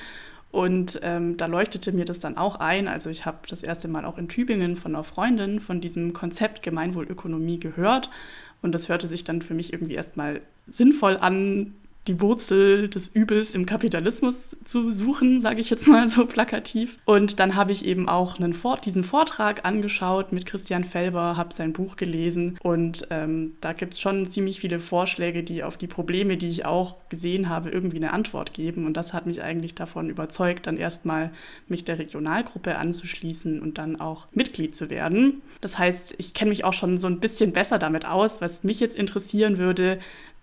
und 0.50 1.00
ähm, 1.02 1.36
da 1.36 1.46
leuchtete 1.46 1.92
mir 1.92 2.04
das 2.04 2.20
dann 2.20 2.38
auch 2.38 2.56
ein. 2.56 2.88
Also 2.88 3.10
ich 3.10 3.26
habe 3.26 3.38
das 3.48 3.62
erste 3.62 3.88
Mal 3.88 4.04
auch 4.04 4.16
in 4.16 4.28
Tübingen 4.28 4.76
von 4.76 4.94
einer 4.94 5.04
Freundin 5.04 5.60
von 5.60 5.80
diesem 5.80 6.12
Konzept 6.14 6.62
Gemeinwohlökonomie 6.62 7.60
gehört. 7.60 8.08
Und 8.62 8.72
das 8.72 8.88
hörte 8.88 9.06
sich 9.06 9.24
dann 9.24 9.42
für 9.42 9.54
mich 9.54 9.72
irgendwie 9.72 9.94
erstmal 9.94 10.40
sinnvoll 10.66 11.18
an, 11.18 11.74
die 12.06 12.20
Wurzel 12.20 12.88
des 12.88 13.08
Übels 13.08 13.54
im 13.54 13.66
Kapitalismus 13.66 14.56
zu 14.64 14.90
suchen, 14.90 15.40
sage 15.40 15.60
ich 15.60 15.68
jetzt 15.70 15.86
mal 15.88 16.08
so 16.08 16.26
plakativ. 16.26 16.98
Und 17.04 17.38
dann 17.38 17.54
habe 17.54 17.72
ich 17.72 17.84
eben 17.84 18.08
auch 18.08 18.38
einen 18.38 18.54
Vor 18.54 18.78
diesen 18.78 19.04
Vortrag 19.04 19.64
angeschaut 19.64 20.32
mit 20.32 20.46
Christian 20.46 20.84
Felber, 20.84 21.36
habe 21.36 21.52
sein 21.52 21.72
Buch 21.72 21.96
gelesen 21.96 22.58
und 22.62 23.06
ähm, 23.10 23.56
da 23.60 23.72
gibt 23.72 23.94
es 23.94 24.00
schon 24.00 24.26
ziemlich 24.26 24.60
viele 24.60 24.78
Vorschläge, 24.78 25.42
die 25.42 25.62
auf 25.62 25.76
die 25.76 25.86
Probleme, 25.86 26.36
die 26.36 26.48
ich 26.48 26.64
auch 26.64 26.96
gesehen 27.08 27.48
habe, 27.48 27.70
irgendwie 27.70 27.96
eine 27.96 28.12
Antwort 28.12 28.54
geben. 28.54 28.86
Und 28.86 28.96
das 28.96 29.12
hat 29.12 29.26
mich 29.26 29.42
eigentlich 29.42 29.74
davon 29.74 30.08
überzeugt, 30.08 30.66
dann 30.66 30.76
erstmal 30.76 31.30
mich 31.66 31.84
der 31.84 31.98
Regionalgruppe 31.98 32.76
anzuschließen 32.76 33.60
und 33.60 33.78
dann 33.78 34.00
auch 34.00 34.26
Mitglied 34.32 34.74
zu 34.74 34.90
werden. 34.90 35.42
Das 35.60 35.78
heißt, 35.78 36.14
ich 36.18 36.34
kenne 36.34 36.50
mich 36.50 36.64
auch 36.64 36.72
schon 36.72 36.98
so 36.98 37.08
ein 37.08 37.20
bisschen 37.20 37.52
besser 37.52 37.78
damit 37.78 38.04
aus. 38.04 38.40
Was 38.40 38.64
mich 38.64 38.80
jetzt 38.80 38.96
interessieren 38.96 39.58
würde, 39.58 39.98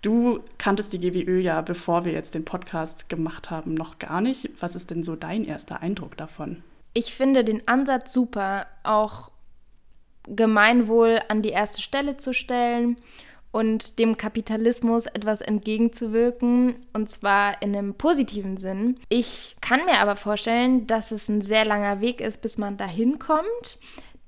Du 0.05 0.41
kanntest 0.59 0.93
die 0.93 0.99
GWÖ 0.99 1.39
ja, 1.39 1.61
bevor 1.61 2.05
wir 2.05 2.11
jetzt 2.11 2.35
den 2.35 2.45
Podcast 2.45 3.09
gemacht 3.09 3.49
haben, 3.49 3.73
noch 3.73 3.97
gar 3.97 4.21
nicht. 4.21 4.51
Was 4.59 4.75
ist 4.75 4.91
denn 4.91 5.03
so 5.03 5.15
dein 5.15 5.43
erster 5.43 5.81
Eindruck 5.81 6.15
davon? 6.15 6.61
Ich 6.93 7.15
finde 7.15 7.43
den 7.43 7.67
Ansatz 7.67 8.13
super, 8.13 8.67
auch 8.83 9.31
Gemeinwohl 10.27 11.21
an 11.27 11.41
die 11.41 11.49
erste 11.49 11.81
Stelle 11.81 12.17
zu 12.17 12.35
stellen 12.35 12.97
und 13.51 13.97
dem 13.97 14.15
Kapitalismus 14.15 15.07
etwas 15.07 15.41
entgegenzuwirken, 15.41 16.75
und 16.93 17.09
zwar 17.09 17.63
in 17.63 17.75
einem 17.75 17.95
positiven 17.95 18.57
Sinn. 18.57 18.99
Ich 19.09 19.55
kann 19.59 19.85
mir 19.85 19.97
aber 19.97 20.15
vorstellen, 20.15 20.85
dass 20.85 21.09
es 21.09 21.29
ein 21.29 21.41
sehr 21.41 21.65
langer 21.65 21.99
Weg 21.99 22.21
ist, 22.21 22.43
bis 22.43 22.59
man 22.59 22.77
dahin 22.77 23.17
kommt. 23.17 23.79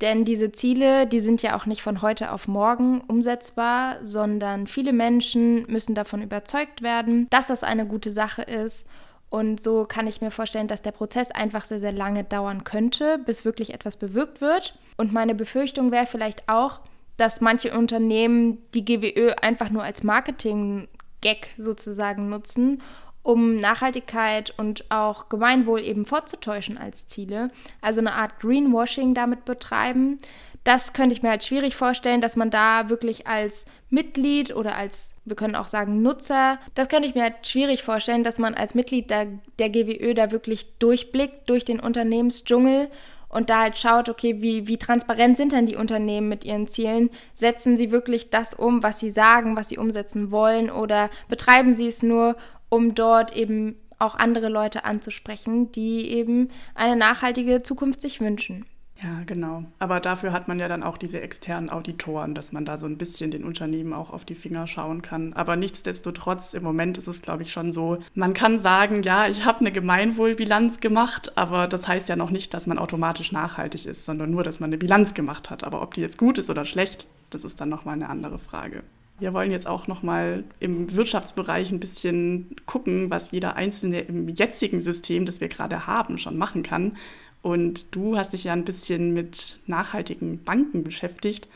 Denn 0.02 0.26
diese 0.26 0.52
Ziele, 0.52 1.08
die 1.08 1.20
sind 1.20 1.42
ja 1.42 1.56
auch 1.56 1.66
nicht 1.66 1.82
von 1.82 2.02
heute 2.02 2.32
auf 2.32 2.48
morgen 2.48 3.02
umsetzbar, 3.02 3.98
sondern 4.04 4.68
viele 4.68 4.94
Menschen 4.94 5.66
müssen 5.72 5.96
davon 5.96 6.22
überzeugt 6.22 6.84
werden, 6.84 7.28
dass 7.32 7.48
das 7.48 7.64
eine 7.64 7.88
gute 7.88 8.12
Sache 8.12 8.44
ist. 8.44 8.86
Und 9.30 9.62
so 9.62 9.86
kann 9.86 10.08
ich 10.08 10.22
mir 10.22 10.32
vorstellen, 10.32 10.68
dass 10.68 10.82
der 10.82 10.92
Prozess 10.92 11.32
einfach 11.32 11.66
sehr, 11.66 11.80
sehr 11.80 11.92
lange 11.92 12.24
dauern 12.24 12.64
könnte, 12.64 13.18
bis 13.18 13.44
wirklich 13.44 13.74
etwas 13.74 13.98
bewirkt 13.98 14.40
wird. 14.40 14.78
Und 14.98 15.14
meine 15.14 15.36
Befürchtung 15.36 15.92
wäre 15.92 16.06
vielleicht 16.06 16.48
auch, 16.48 16.80
dass 17.18 17.42
manche 17.42 17.76
Unternehmen 17.76 18.60
die 18.74 18.86
GWÖ 18.86 19.34
einfach 19.42 19.70
nur 19.72 19.84
als 19.84 20.04
Marketing-Gag 20.04 21.56
sozusagen 21.58 22.30
nutzen 22.30 22.82
um 23.28 23.58
Nachhaltigkeit 23.58 24.54
und 24.56 24.86
auch 24.90 25.28
Gemeinwohl 25.28 25.82
eben 25.82 26.06
vorzutäuschen 26.06 26.78
als 26.78 27.08
Ziele. 27.08 27.52
Also 27.82 28.00
eine 28.00 28.14
Art 28.14 28.40
Greenwashing 28.40 29.14
damit 29.14 29.44
betreiben. 29.44 30.20
Das 30.64 30.94
könnte 30.94 31.14
ich 31.14 31.24
mir 31.24 31.32
halt 31.32 31.44
schwierig 31.44 31.76
vorstellen, 31.76 32.22
dass 32.22 32.38
man 32.38 32.52
da 32.52 32.90
wirklich 32.90 33.28
als 33.28 33.66
Mitglied 33.90 34.56
oder 34.56 34.78
als, 34.78 35.12
wir 35.26 35.36
können 35.36 35.58
auch 35.58 35.68
sagen, 35.68 36.02
Nutzer, 36.02 36.58
das 36.74 36.88
könnte 36.88 37.10
ich 37.10 37.16
mir 37.16 37.24
halt 37.24 37.46
schwierig 37.46 37.84
vorstellen, 37.84 38.24
dass 38.24 38.40
man 38.40 38.54
als 38.54 38.76
Mitglied 38.76 39.10
der, 39.10 39.28
der 39.60 39.72
GWÖ 39.72 40.14
da 40.14 40.32
wirklich 40.32 40.78
durchblickt 40.80 41.50
durch 41.50 41.66
den 41.66 41.82
Unternehmensdschungel 41.82 42.90
und 43.28 43.50
da 43.50 43.64
halt 43.64 43.78
schaut, 43.78 44.08
okay, 44.08 44.42
wie, 44.42 44.68
wie 44.68 44.78
transparent 44.78 45.36
sind 45.36 45.52
denn 45.52 45.66
die 45.66 45.76
Unternehmen 45.76 46.30
mit 46.30 46.46
ihren 46.46 46.70
Zielen? 46.70 47.10
Setzen 47.34 47.76
sie 47.76 47.92
wirklich 47.92 48.30
das 48.30 48.54
um, 48.54 48.84
was 48.84 49.00
sie 49.00 49.10
sagen, 49.10 49.58
was 49.58 49.68
sie 49.68 49.78
umsetzen 49.78 50.32
wollen 50.32 50.72
oder 50.72 51.10
betreiben 51.28 51.76
sie 51.76 51.88
es 51.88 52.04
nur, 52.04 52.38
um 52.70 52.96
dort 52.96 53.36
eben 53.36 53.76
auch 54.00 54.16
andere 54.16 54.50
Leute 54.50 54.86
anzusprechen, 54.86 55.72
die 55.72 56.10
eben 56.10 56.50
eine 56.76 56.96
nachhaltige 56.96 57.64
Zukunft 57.64 58.02
sich 58.02 58.22
wünschen. 58.22 58.66
Ja, 59.04 59.22
genau. 59.28 59.64
Aber 59.78 60.00
dafür 60.00 60.32
hat 60.32 60.48
man 60.48 60.58
ja 60.58 60.68
dann 60.68 60.82
auch 60.82 60.98
diese 60.98 61.22
externen 61.22 61.70
Auditoren, 61.70 62.34
dass 62.34 62.52
man 62.52 62.66
da 62.66 62.78
so 62.78 62.88
ein 62.88 62.98
bisschen 62.98 63.30
den 63.30 63.44
Unternehmen 63.44 63.94
auch 63.94 64.10
auf 64.10 64.26
die 64.26 64.34
Finger 64.34 64.66
schauen 64.66 65.04
kann. 65.04 65.34
Aber 65.34 65.56
nichtsdestotrotz, 65.56 66.56
im 66.56 66.64
Moment 66.64 66.98
ist 66.98 67.08
es, 67.08 67.22
glaube 67.22 67.44
ich, 67.44 67.52
schon 67.52 67.72
so, 67.72 68.00
man 68.16 68.34
kann 68.34 68.60
sagen, 68.60 69.04
ja, 69.04 69.28
ich 69.28 69.46
habe 69.46 69.60
eine 69.60 69.72
Gemeinwohlbilanz 69.72 70.80
gemacht, 70.80 71.38
aber 71.38 71.68
das 71.68 71.88
heißt 71.88 72.10
ja 72.10 72.16
noch 72.16 72.32
nicht, 72.32 72.56
dass 72.56 72.66
man 72.66 72.80
automatisch 72.80 73.32
nachhaltig 73.32 73.86
ist, 73.86 74.06
sondern 74.06 74.32
nur, 74.32 74.44
dass 74.44 74.60
man 74.60 74.70
eine 74.70 74.80
Bilanz 74.80 75.14
gemacht 75.14 75.52
hat. 75.52 75.64
Aber 75.64 75.84
ob 75.84 75.94
die 75.94 76.02
jetzt 76.02 76.18
gut 76.18 76.40
ist 76.40 76.50
oder 76.50 76.66
schlecht, 76.66 77.08
das 77.30 77.44
ist 77.44 77.62
dann 77.62 77.70
nochmal 77.70 77.96
eine 77.96 78.10
andere 78.10 78.40
Frage. 78.40 78.82
Wir 79.20 79.34
wollen 79.34 79.52
jetzt 79.52 79.66
auch 79.66 79.88
noch 79.88 80.04
mal 80.04 80.44
im 80.60 80.94
Wirtschaftsbereich 80.94 81.72
ein 81.72 81.80
bisschen 81.80 82.56
gucken, 82.68 83.10
was 83.10 83.32
jeder 83.32 83.56
Einzelne 83.56 84.02
im 84.02 84.30
jetzigen 84.30 84.80
System, 84.80 85.26
das 85.26 85.42
wir 85.42 85.48
gerade 85.48 85.88
haben, 85.88 86.20
schon 86.20 86.38
machen 86.38 86.62
kann. 86.62 86.98
Und 87.42 87.96
du 87.96 88.16
hast 88.16 88.34
dich 88.34 88.44
ja 88.44 88.54
ein 88.54 88.66
bisschen 88.66 89.14
mit 89.14 89.60
nachhaltigen 89.66 90.44
Banken 90.44 90.84
beschäftigt. 90.84 91.48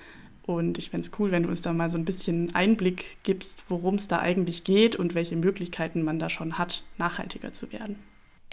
Und 0.44 0.80
ich 0.80 0.90
fände 0.90 1.06
es 1.06 1.20
cool, 1.20 1.32
wenn 1.32 1.44
du 1.44 1.50
uns 1.50 1.62
da 1.62 1.72
mal 1.72 1.90
so 1.90 2.00
ein 2.00 2.06
bisschen 2.06 2.56
Einblick 2.56 3.18
gibst, 3.24 3.66
worum 3.70 3.96
es 3.96 4.08
da 4.08 4.20
eigentlich 4.20 4.64
geht 4.64 4.96
und 4.96 5.14
welche 5.14 5.36
Möglichkeiten 5.36 6.04
man 6.04 6.18
da 6.18 6.30
schon 6.30 6.58
hat, 6.58 6.84
nachhaltiger 6.98 7.54
zu 7.54 7.72
werden. 7.72 7.98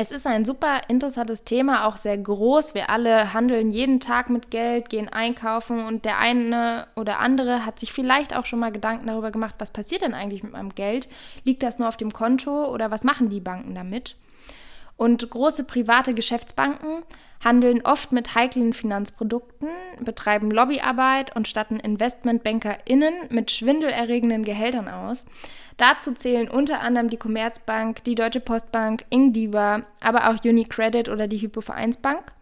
Es 0.00 0.12
ist 0.12 0.28
ein 0.28 0.44
super 0.44 0.82
interessantes 0.86 1.42
Thema, 1.42 1.84
auch 1.84 1.96
sehr 1.96 2.16
groß. 2.16 2.72
Wir 2.72 2.88
alle 2.88 3.32
handeln 3.32 3.72
jeden 3.72 3.98
Tag 3.98 4.30
mit 4.30 4.48
Geld, 4.52 4.90
gehen 4.90 5.08
einkaufen 5.08 5.84
und 5.84 6.04
der 6.04 6.18
eine 6.18 6.86
oder 6.94 7.18
andere 7.18 7.66
hat 7.66 7.80
sich 7.80 7.92
vielleicht 7.92 8.32
auch 8.32 8.46
schon 8.46 8.60
mal 8.60 8.70
Gedanken 8.70 9.08
darüber 9.08 9.32
gemacht, 9.32 9.56
was 9.58 9.72
passiert 9.72 10.02
denn 10.02 10.14
eigentlich 10.14 10.44
mit 10.44 10.52
meinem 10.52 10.72
Geld? 10.76 11.08
Liegt 11.42 11.64
das 11.64 11.80
nur 11.80 11.88
auf 11.88 11.96
dem 11.96 12.12
Konto 12.12 12.72
oder 12.72 12.92
was 12.92 13.02
machen 13.02 13.28
die 13.28 13.40
Banken 13.40 13.74
damit? 13.74 14.14
Und 14.96 15.28
große 15.28 15.64
private 15.64 16.14
Geschäftsbanken 16.14 17.02
handeln 17.44 17.82
oft 17.84 18.12
mit 18.12 18.34
heiklen 18.34 18.72
Finanzprodukten, 18.72 19.68
betreiben 20.00 20.50
Lobbyarbeit 20.50 21.34
und 21.36 21.48
statten 21.48 21.78
InvestmentbankerInnen 21.78 23.14
mit 23.30 23.50
schwindelerregenden 23.50 24.44
Gehältern 24.44 24.88
aus. 24.88 25.26
Dazu 25.76 26.12
zählen 26.12 26.48
unter 26.48 26.80
anderem 26.80 27.08
die 27.08 27.16
Commerzbank, 27.16 28.02
die 28.04 28.16
Deutsche 28.16 28.40
Postbank, 28.40 29.04
Ingdiba, 29.10 29.84
aber 30.00 30.28
auch 30.28 30.44
UniCredit 30.44 31.08
oder 31.08 31.28
die 31.28 31.40
Hypovereinsbank. 31.40 32.32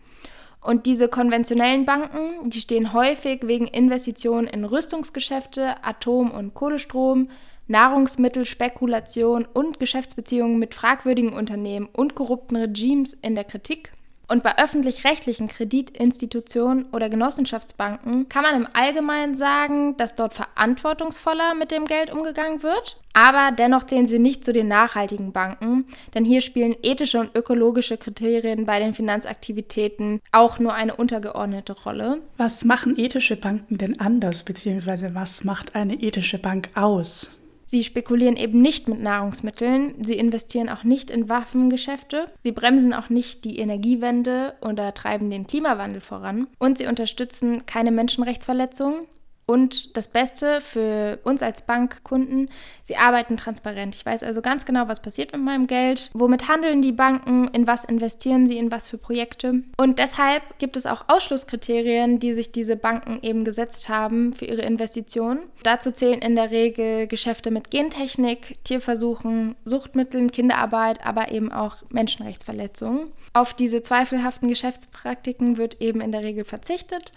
Und 0.63 0.87
diese 0.87 1.09
konventionellen 1.09 1.85
Banken, 1.85 2.51
die 2.51 2.61
stehen 2.61 2.93
häufig 2.93 3.47
wegen 3.47 3.69
Investitionen 3.69 4.49
in 4.49 4.65
Rüstungsgeschäfte, 4.65 5.77
Atom- 5.85 6.33
und 6.33 6.55
Kohlestrom, 6.55 7.29
Nahrungsmittelspekulation 7.69 9.45
und 9.45 9.79
Geschäftsbeziehungen 9.79 10.59
mit 10.59 10.75
fragwürdigen 10.75 11.33
Unternehmen 11.33 11.89
und 11.93 12.15
korrupten 12.15 12.57
Regimes 12.57 13.15
in 13.15 13.35
der 13.35 13.45
Kritik. 13.45 13.93
Und 14.29 14.43
bei 14.43 14.59
öffentlich-rechtlichen 14.59 15.47
Kreditinstitutionen 15.47 16.87
oder 16.93 17.09
Genossenschaftsbanken 17.09 18.29
kann 18.29 18.43
man 18.43 18.57
im 18.57 18.69
Allgemeinen 18.73 19.37
sagen, 19.37 19.97
dass 19.97 20.17
dort 20.17 20.35
verantwortungsvoller 20.35 21.55
mit 21.55 21.71
dem 21.71 21.85
Geld 21.85 22.12
umgegangen 22.12 22.62
wird. 22.65 22.99
Aber 23.12 23.51
dennoch 23.57 23.85
zählen 23.85 24.07
sie 24.07 24.19
nicht 24.19 24.45
zu 24.45 24.53
den 24.53 24.69
nachhaltigen 24.69 25.33
Banken, 25.33 25.87
denn 26.15 26.25
hier 26.25 26.41
spielen 26.41 26.77
ethische 26.83 27.21
und 27.21 27.35
ökologische 27.35 27.97
Kriterien 27.97 28.67
bei 28.67 28.79
den 28.79 28.95
Finanzaktivitäten 28.95 30.21
auch 30.33 30.59
nur 30.59 30.75
eine 30.75 30.97
untergeordnete 30.97 31.73
Rolle. 31.73 32.21
Was 32.37 32.65
machen 32.65 32.99
ethische 32.99 33.37
Banken 33.37 33.79
denn 33.79 34.01
anders, 34.01 34.45
beziehungsweise 34.45 35.15
was 35.15 35.45
macht 35.45 35.75
eine 35.75 35.95
ethische 35.95 36.39
Bank 36.39 36.69
aus? 36.75 37.39
Sie 37.68 37.83
spekulieren 37.83 38.37
eben 38.37 38.62
nicht 38.62 38.87
mit 38.87 39.00
Nahrungsmitteln, 39.00 39.94
sie 40.02 40.16
investieren 40.16 40.68
auch 40.68 40.85
nicht 40.85 41.11
in 41.11 41.29
Waffengeschäfte, 41.29 42.31
sie 42.40 42.52
bremsen 42.52 42.94
auch 42.94 43.11
nicht 43.11 43.44
die 43.44 43.59
Energiewende 43.59 44.55
oder 44.61 44.94
treiben 44.94 45.31
den 45.31 45.48
Klimawandel 45.48 46.00
voran. 46.00 46.46
Und 46.61 46.79
sie 46.79 46.87
unterstützen 46.87 47.66
keine 47.66 47.90
Menschenrechtsverletzungen 47.90 49.07
und 49.47 49.97
das 49.97 50.09
Beste 50.09 50.61
für 50.61 51.21
uns 51.23 51.41
als 51.41 51.63
Bankkunden, 51.63 52.51
sie 52.83 52.97
arbeiten 52.97 53.37
transparent. 53.37 53.95
Ich 53.95 54.05
weiß 54.05 54.25
also 54.25 54.43
ganz 54.43 54.67
genau, 54.67 54.89
was 54.89 55.01
passiert 55.01 55.33
mit 55.33 55.41
meinem 55.41 55.69
Geld, 55.69 56.11
womit 56.15 56.49
handeln 56.49 56.83
die 56.83 56.93
Banken, 56.93 57.49
in 57.49 57.67
was 57.67 57.85
investieren 57.85 58.49
sie, 58.49 58.59
in 58.59 58.73
was 58.73 58.89
für 58.89 58.99
Projekte. 58.99 59.63
Und 59.77 60.01
deshalb 60.01 60.59
gibt 60.59 60.77
es 60.77 60.85
auch 60.85 61.05
Ausschlusskriterien, 61.07 62.19
die 62.19 62.33
sich 62.33 62.51
diese 62.51 62.77
Banken 62.77 63.21
eben 63.23 63.45
gesetzt 63.45 63.89
haben 63.89 64.33
für 64.33 64.47
ihre 64.47 64.63
Investitionen. 64.63 65.39
Dazu 65.63 65.93
zählen 65.93 66.21
in 66.21 66.35
der 66.35 66.51
Regel 66.51 67.07
Geschäfte 67.07 67.53
mit 67.53 67.71
Gentechnik, 67.71 68.59
Tierversuchen, 68.65 69.55
Suchtmitteln, 69.65 70.33
Kinderarbeit, 70.33 71.07
aber 71.07 71.31
eben 71.31 71.53
auch 71.53 71.77
Menschenrechtsverletzungen. 71.91 73.13
Auf 73.33 73.55
diese 73.55 73.81
zweifelhaften 73.81 74.49
Geschäftspraktiken 74.49 75.57
wird 75.57 75.81
eben 75.81 76.01
in 76.01 76.11
der 76.11 76.25
Regel 76.25 76.45
verzichtet 76.45 77.13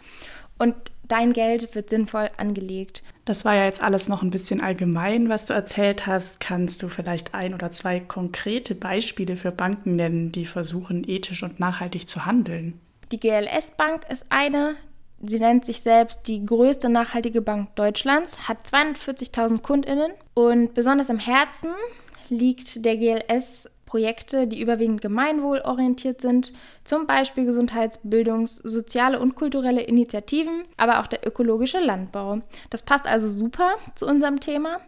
und 0.60 0.76
dein 1.10 1.34
Geld 1.34 1.76
wird 1.76 1.90
sinnvoll 1.90 2.30
angelegt. 2.38 3.04
Das 3.26 3.46
war 3.46 3.56
ja 3.56 3.66
jetzt 3.66 3.84
alles 3.84 4.08
noch 4.08 4.24
ein 4.24 4.32
bisschen 4.32 4.62
allgemein, 4.62 5.30
was 5.30 5.46
du 5.46 5.54
erzählt 5.54 6.08
hast. 6.08 6.40
Kannst 6.40 6.82
du 6.82 6.88
vielleicht 6.88 7.36
ein 7.36 7.54
oder 7.54 7.72
zwei 7.72 8.00
konkrete 8.00 8.74
Beispiele 8.74 9.36
für 9.36 9.52
Banken 9.52 9.96
nennen, 9.98 10.32
die 10.32 10.46
versuchen, 10.46 11.04
ethisch 11.06 11.44
und 11.44 11.60
nachhaltig 11.60 12.10
zu 12.10 12.26
handeln? 12.26 12.80
Die 13.12 13.20
GLS 13.20 13.72
Bank 13.78 14.04
ist 14.10 14.26
eine. 14.30 14.76
Sie 15.22 15.40
nennt 15.40 15.66
sich 15.66 15.82
selbst 15.82 16.28
die 16.28 16.46
größte 16.46 16.90
nachhaltige 16.90 17.42
Bank 17.42 17.76
Deutschlands, 17.76 18.48
hat 18.48 18.66
240.000 18.66 19.62
Kundinnen 19.62 20.14
und 20.34 20.74
besonders 20.74 21.10
im 21.10 21.20
Herzen 21.20 21.72
liegt 22.30 22.86
der 22.86 22.98
GLS 22.98 23.70
Projekte, 23.90 24.46
die 24.46 24.62
überwiegend 24.62 25.02
gemeinwohlorientiert 25.02 26.22
sind, 26.22 26.54
zum 26.84 27.08
Beispiel 27.08 27.46
Gesundheits-, 27.46 28.02
Bildungs-, 28.04 28.58
soziale 28.58 29.20
und 29.20 29.34
kulturelle 29.34 29.82
Initiativen, 29.82 30.62
aber 30.78 31.00
auch 31.00 31.08
der 31.08 31.26
ökologische 31.26 31.80
Landbau. 31.80 32.40
Das 32.70 32.84
passt 32.84 33.08
also 33.08 33.28
super 33.28 33.72
zu 33.96 34.06
unserem 34.06 34.40
Thema. 34.40 34.80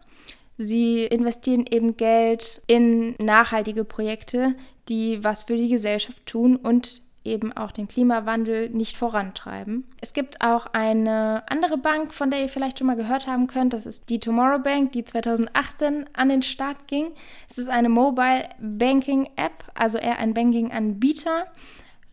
Sie 0.60 1.04
investieren 1.04 1.66
eben 1.68 1.98
Geld 1.98 2.62
in 2.68 3.16
nachhaltige 3.18 3.86
Projekte, 3.86 4.54
die 4.88 5.24
was 5.24 5.44
für 5.44 5.58
die 5.58 5.70
Gesellschaft 5.70 6.24
tun 6.28 6.56
und 6.56 7.02
eben 7.24 7.54
auch 7.54 7.72
den 7.72 7.88
Klimawandel 7.88 8.70
nicht 8.70 8.98
vorantreiben. 8.98 9.86
Es 10.02 10.14
gibt 10.14 10.42
auch 10.42 10.68
eine 10.68 11.44
andere 11.48 11.78
Bank, 11.78 12.14
von 12.14 12.32
der 12.32 12.42
ihr 12.42 12.50
vielleicht 12.50 12.80
schon 12.80 12.88
mal 12.88 12.96
gehört 12.96 13.28
haben 13.28 13.48
könnt. 13.48 13.74
Das 13.74 13.86
ist 13.86 14.10
die 14.10 14.20
Tomorrow 14.20 14.60
Bank, 14.60 14.92
die 14.94 15.04
2018 15.04 16.10
an 16.14 16.30
den 16.30 16.42
Start 16.42 16.88
ging. 16.88 17.12
Es 17.50 17.58
ist 17.58 17.70
eine 17.70 17.90
Mobile 17.90 18.50
Banking 18.60 19.30
App, 19.36 19.66
also 19.76 19.98
eher 19.98 20.18
ein 20.18 20.34
Banking-Anbieter. 20.34 21.46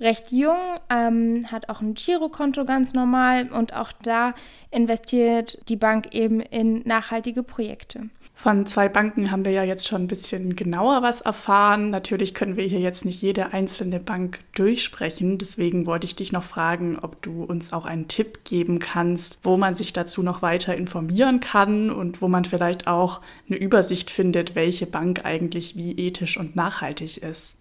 Recht 0.00 0.30
jung, 0.30 0.56
ähm, 0.90 1.46
hat 1.50 1.68
auch 1.68 1.80
ein 1.80 1.94
Girokonto 1.94 2.64
ganz 2.64 2.94
normal 2.94 3.50
und 3.50 3.74
auch 3.74 3.92
da 4.02 4.34
investiert 4.70 5.68
die 5.68 5.76
Bank 5.76 6.14
eben 6.14 6.40
in 6.40 6.82
nachhaltige 6.86 7.42
Projekte. 7.42 8.08
Von 8.32 8.66
zwei 8.66 8.88
Banken 8.88 9.32
haben 9.32 9.44
wir 9.44 9.50
ja 9.50 9.64
jetzt 9.64 9.88
schon 9.88 10.02
ein 10.02 10.06
bisschen 10.06 10.54
genauer 10.54 11.02
was 11.02 11.22
erfahren. 11.22 11.90
Natürlich 11.90 12.34
können 12.34 12.54
wir 12.54 12.64
hier 12.66 12.78
jetzt 12.78 13.04
nicht 13.04 13.20
jede 13.20 13.52
einzelne 13.52 13.98
Bank 13.98 14.38
durchsprechen. 14.54 15.38
Deswegen 15.38 15.86
wollte 15.86 16.06
ich 16.06 16.14
dich 16.14 16.30
noch 16.30 16.44
fragen, 16.44 17.00
ob 17.02 17.20
du 17.20 17.42
uns 17.42 17.72
auch 17.72 17.84
einen 17.84 18.06
Tipp 18.06 18.44
geben 18.44 18.78
kannst, 18.78 19.40
wo 19.42 19.56
man 19.56 19.74
sich 19.74 19.92
dazu 19.92 20.22
noch 20.22 20.40
weiter 20.40 20.76
informieren 20.76 21.40
kann 21.40 21.90
und 21.90 22.22
wo 22.22 22.28
man 22.28 22.44
vielleicht 22.44 22.86
auch 22.86 23.20
eine 23.48 23.58
Übersicht 23.58 24.08
findet, 24.12 24.54
welche 24.54 24.86
Bank 24.86 25.24
eigentlich 25.24 25.74
wie 25.74 25.98
ethisch 25.98 26.38
und 26.38 26.54
nachhaltig 26.54 27.20
ist. 27.20 27.56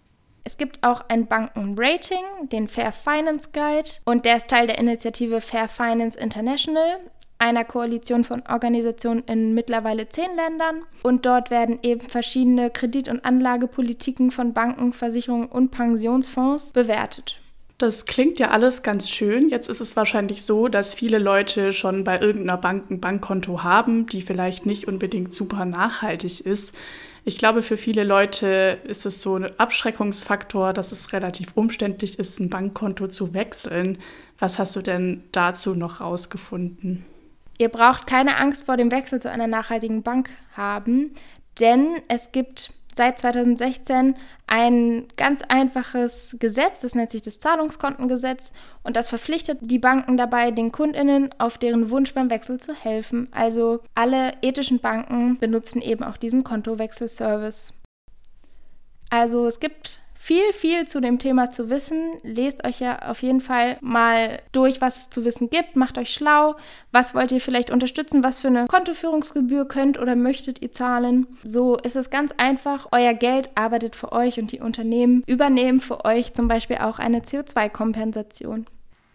Es 0.48 0.56
gibt 0.56 0.82
auch 0.82 1.02
ein 1.08 1.26
Bankenrating, 1.26 2.48
den 2.50 2.68
Fair 2.68 2.90
Finance 2.90 3.50
Guide, 3.52 3.90
und 4.06 4.24
der 4.24 4.38
ist 4.38 4.48
Teil 4.48 4.66
der 4.66 4.78
Initiative 4.78 5.42
Fair 5.42 5.68
Finance 5.68 6.18
International 6.18 7.00
einer 7.36 7.66
Koalition 7.66 8.24
von 8.24 8.42
Organisationen 8.48 9.24
in 9.26 9.52
mittlerweile 9.52 10.08
zehn 10.08 10.34
Ländern. 10.36 10.84
Und 11.02 11.26
dort 11.26 11.50
werden 11.50 11.80
eben 11.82 12.00
verschiedene 12.00 12.70
Kredit- 12.70 13.08
und 13.08 13.26
Anlagepolitiken 13.26 14.30
von 14.30 14.54
Banken, 14.54 14.94
Versicherungen 14.94 15.48
und 15.48 15.70
Pensionsfonds 15.70 16.72
bewertet. 16.72 17.38
Das 17.78 18.06
klingt 18.06 18.40
ja 18.40 18.50
alles 18.50 18.82
ganz 18.82 19.08
schön. 19.08 19.48
Jetzt 19.48 19.68
ist 19.68 19.80
es 19.80 19.94
wahrscheinlich 19.94 20.42
so, 20.42 20.66
dass 20.66 20.94
viele 20.94 21.18
Leute 21.18 21.72
schon 21.72 22.02
bei 22.02 22.20
irgendeiner 22.20 22.56
Bank 22.56 22.90
ein 22.90 23.00
Bankkonto 23.00 23.62
haben, 23.62 24.06
die 24.06 24.20
vielleicht 24.20 24.66
nicht 24.66 24.88
unbedingt 24.88 25.32
super 25.32 25.64
nachhaltig 25.64 26.44
ist. 26.44 26.74
Ich 27.24 27.38
glaube, 27.38 27.62
für 27.62 27.76
viele 27.76 28.02
Leute 28.02 28.78
ist 28.84 29.06
es 29.06 29.22
so 29.22 29.36
ein 29.36 29.46
Abschreckungsfaktor, 29.60 30.72
dass 30.72 30.90
es 30.90 31.12
relativ 31.12 31.52
umständlich 31.54 32.18
ist, 32.18 32.40
ein 32.40 32.50
Bankkonto 32.50 33.06
zu 33.06 33.32
wechseln. 33.32 33.98
Was 34.40 34.58
hast 34.58 34.74
du 34.74 34.82
denn 34.82 35.22
dazu 35.30 35.76
noch 35.76 36.00
rausgefunden? 36.00 37.04
Ihr 37.58 37.68
braucht 37.68 38.08
keine 38.08 38.38
Angst 38.38 38.64
vor 38.64 38.76
dem 38.76 38.90
Wechsel 38.90 39.20
zu 39.20 39.30
einer 39.30 39.46
nachhaltigen 39.46 40.02
Bank 40.02 40.30
haben, 40.56 41.12
denn 41.60 42.02
es 42.08 42.32
gibt 42.32 42.72
seit 42.98 43.18
2016 43.18 44.16
ein 44.46 45.08
ganz 45.16 45.40
einfaches 45.48 46.36
Gesetz, 46.38 46.80
das 46.80 46.94
nennt 46.94 47.10
sich 47.10 47.22
das 47.22 47.40
Zahlungskontengesetz 47.40 48.52
und 48.82 48.96
das 48.96 49.08
verpflichtet 49.08 49.58
die 49.62 49.78
Banken 49.78 50.18
dabei, 50.18 50.50
den 50.50 50.72
Kundinnen 50.72 51.30
auf 51.38 51.56
deren 51.56 51.88
Wunsch 51.90 52.12
beim 52.12 52.28
Wechsel 52.28 52.60
zu 52.60 52.74
helfen. 52.74 53.28
Also 53.30 53.80
alle 53.94 54.34
ethischen 54.42 54.80
Banken 54.80 55.38
benutzen 55.38 55.80
eben 55.80 56.04
auch 56.04 56.18
diesen 56.18 56.44
Kontowechselservice. 56.44 57.72
Also 59.10 59.46
es 59.46 59.60
gibt 59.60 60.00
viel, 60.20 60.52
viel 60.52 60.86
zu 60.86 61.00
dem 61.00 61.18
Thema 61.20 61.50
zu 61.50 61.70
wissen. 61.70 62.18
Lest 62.22 62.66
euch 62.66 62.80
ja 62.80 62.98
auf 63.08 63.22
jeden 63.22 63.40
Fall 63.40 63.78
mal 63.80 64.42
durch, 64.52 64.80
was 64.80 64.98
es 64.98 65.10
zu 65.10 65.24
wissen 65.24 65.48
gibt. 65.48 65.76
Macht 65.76 65.96
euch 65.96 66.12
schlau. 66.12 66.56
Was 66.90 67.14
wollt 67.14 67.30
ihr 67.30 67.40
vielleicht 67.40 67.70
unterstützen? 67.70 68.24
Was 68.24 68.40
für 68.40 68.48
eine 68.48 68.66
Kontoführungsgebühr 68.66 69.66
könnt 69.66 69.98
oder 69.98 70.16
möchtet 70.16 70.60
ihr 70.60 70.72
zahlen? 70.72 71.28
So 71.44 71.76
ist 71.76 71.96
es 71.96 72.10
ganz 72.10 72.32
einfach. 72.36 72.88
Euer 72.90 73.14
Geld 73.14 73.50
arbeitet 73.54 73.94
für 73.94 74.12
euch 74.12 74.40
und 74.40 74.50
die 74.50 74.60
Unternehmen 74.60 75.22
übernehmen 75.26 75.78
für 75.80 76.04
euch 76.04 76.34
zum 76.34 76.48
Beispiel 76.48 76.78
auch 76.78 76.98
eine 76.98 77.20
CO2-Kompensation. 77.20 78.66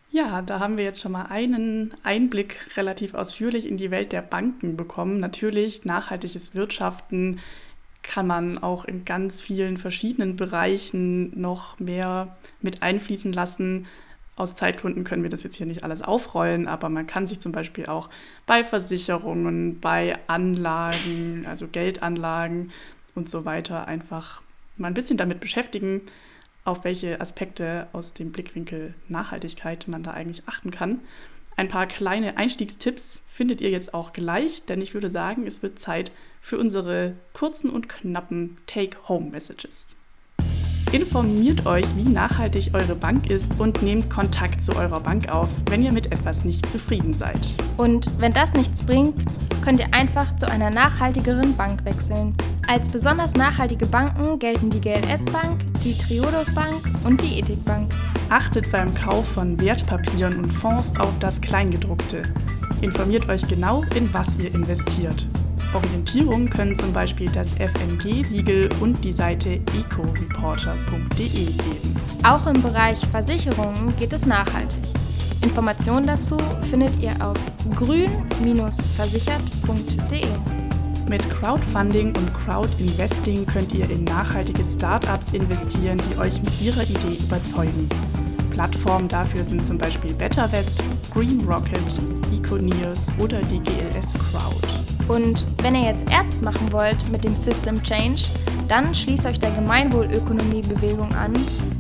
Ja, 0.09 0.41
da 0.41 0.59
haben 0.59 0.77
wir 0.77 0.85
jetzt 0.85 1.01
schon 1.01 1.11
mal 1.11 1.25
einen 1.25 1.93
Einblick 2.03 2.77
relativ 2.77 3.13
ausführlich 3.13 3.67
in 3.67 3.77
die 3.77 3.91
Welt 3.91 4.13
der 4.13 4.21
Banken 4.21 4.77
bekommen. 4.77 5.19
Natürlich 5.19 5.85
nachhaltiges 5.85 6.55
Wirtschaften 6.55 7.39
kann 8.03 8.27
man 8.27 8.57
auch 8.57 8.85
in 8.85 9.05
ganz 9.05 9.41
vielen 9.41 9.77
verschiedenen 9.77 10.35
Bereichen 10.35 11.39
noch 11.39 11.79
mehr 11.79 12.35
mit 12.61 12.83
einfließen 12.83 13.33
lassen. 13.33 13.87
Aus 14.35 14.55
Zeitgründen 14.55 15.03
können 15.03 15.23
wir 15.23 15.29
das 15.29 15.43
jetzt 15.43 15.55
hier 15.55 15.65
nicht 15.65 15.83
alles 15.83 16.01
aufrollen, 16.01 16.67
aber 16.67 16.89
man 16.89 17.07
kann 17.07 17.27
sich 17.27 17.39
zum 17.39 17.51
Beispiel 17.51 17.85
auch 17.85 18.09
bei 18.45 18.63
Versicherungen, 18.63 19.79
bei 19.79 20.17
Anlagen, 20.27 21.45
also 21.47 21.67
Geldanlagen 21.67 22.71
und 23.15 23.29
so 23.29 23.45
weiter 23.45 23.87
einfach 23.87 24.41
mal 24.75 24.87
ein 24.87 24.95
bisschen 24.95 25.17
damit 25.17 25.39
beschäftigen, 25.39 26.01
auf 26.65 26.83
welche 26.83 27.21
Aspekte 27.21 27.87
aus 27.93 28.13
dem 28.13 28.31
Blickwinkel 28.31 28.93
Nachhaltigkeit 29.07 29.87
man 29.87 30.03
da 30.03 30.11
eigentlich 30.11 30.43
achten 30.47 30.71
kann. 30.71 31.01
Ein 31.55 31.67
paar 31.67 31.85
kleine 31.85 32.37
Einstiegstipps 32.37 33.21
findet 33.27 33.61
ihr 33.61 33.69
jetzt 33.69 33.93
auch 33.93 34.13
gleich, 34.13 34.65
denn 34.65 34.81
ich 34.81 34.93
würde 34.93 35.09
sagen, 35.09 35.45
es 35.45 35.61
wird 35.61 35.79
Zeit 35.79 36.11
für 36.41 36.57
unsere 36.57 37.13
kurzen 37.33 37.69
und 37.69 37.87
knappen 37.89 38.57
Take-Home-Messages. 38.65 39.97
Informiert 40.91 41.65
euch, 41.65 41.85
wie 41.95 42.03
nachhaltig 42.03 42.71
eure 42.73 42.95
Bank 42.95 43.29
ist 43.29 43.59
und 43.59 43.81
nehmt 43.81 44.09
Kontakt 44.09 44.61
zu 44.61 44.75
eurer 44.75 44.99
Bank 44.99 45.29
auf, 45.29 45.49
wenn 45.69 45.81
ihr 45.81 45.91
mit 45.91 46.11
etwas 46.11 46.43
nicht 46.43 46.69
zufrieden 46.69 47.13
seid. 47.13 47.53
Und 47.77 48.09
wenn 48.19 48.33
das 48.33 48.53
nichts 48.53 48.83
bringt, 48.83 49.15
könnt 49.63 49.79
ihr 49.79 49.91
einfach 49.93 50.35
zu 50.35 50.47
einer 50.47 50.69
nachhaltigeren 50.69 51.55
Bank 51.55 51.83
wechseln. 51.85 52.35
Als 52.67 52.89
besonders 52.89 53.33
nachhaltige 53.33 53.85
Banken 53.85 54.39
gelten 54.39 54.69
die 54.69 54.79
GLS 54.79 55.25
Bank, 55.25 55.65
die 55.83 55.97
Triodos 55.97 56.53
Bank 56.53 56.89
und 57.03 57.21
die 57.21 57.39
Ethik 57.39 57.65
Bank. 57.65 57.91
Achtet 58.29 58.71
beim 58.71 58.93
Kauf 58.95 59.27
von 59.27 59.59
Wertpapieren 59.59 60.37
und 60.37 60.49
Fonds 60.51 60.93
auf 60.97 61.11
das 61.19 61.41
Kleingedruckte. 61.41 62.23
Informiert 62.81 63.27
euch 63.29 63.45
genau, 63.47 63.83
in 63.95 64.13
was 64.13 64.37
ihr 64.37 64.53
investiert. 64.53 65.27
Orientierung 65.73 66.49
können 66.49 66.77
zum 66.77 66.93
Beispiel 66.93 67.29
das 67.31 67.53
FNG-Siegel 67.53 68.69
und 68.79 69.03
die 69.03 69.13
Seite 69.13 69.59
ecoreporter.de 69.77 71.27
geben. 71.27 71.95
Auch 72.23 72.47
im 72.47 72.61
Bereich 72.61 72.99
Versicherungen 73.07 73.93
geht 73.97 74.13
es 74.13 74.25
nachhaltig. 74.25 74.79
Informationen 75.41 76.07
dazu 76.07 76.37
findet 76.69 77.01
ihr 77.01 77.13
auf 77.19 77.35
grün-versichert.de. 77.75 80.62
Mit 81.07 81.29
Crowdfunding 81.29 82.15
und 82.15 82.33
Crowdinvesting 82.33 83.45
könnt 83.45 83.73
ihr 83.73 83.89
in 83.89 84.03
nachhaltige 84.05 84.63
Startups 84.63 85.31
investieren, 85.31 86.01
die 86.09 86.17
euch 86.17 86.41
mit 86.41 86.61
ihrer 86.61 86.83
Idee 86.83 87.21
überzeugen. 87.21 87.89
Plattformen 88.51 89.09
dafür 89.09 89.43
sind 89.43 89.65
zum 89.65 89.77
Beispiel 89.77 90.13
BetterWest, 90.13 90.81
Green 91.13 91.41
Rocket, 91.41 91.99
Econeers 92.33 93.07
oder 93.19 93.41
die 93.41 93.59
GLS 93.59 94.13
Crowd. 94.13 94.67
Und 95.07 95.45
wenn 95.61 95.75
ihr 95.75 95.89
jetzt 95.89 96.09
ernst 96.09 96.41
machen 96.41 96.71
wollt 96.71 97.09
mit 97.11 97.23
dem 97.23 97.35
System 97.35 97.81
Change, 97.83 98.23
dann 98.67 98.95
schließt 98.95 99.25
euch 99.25 99.39
der 99.39 99.51
Gemeinwohlökonomiebewegung 99.51 101.13
an, 101.15 101.33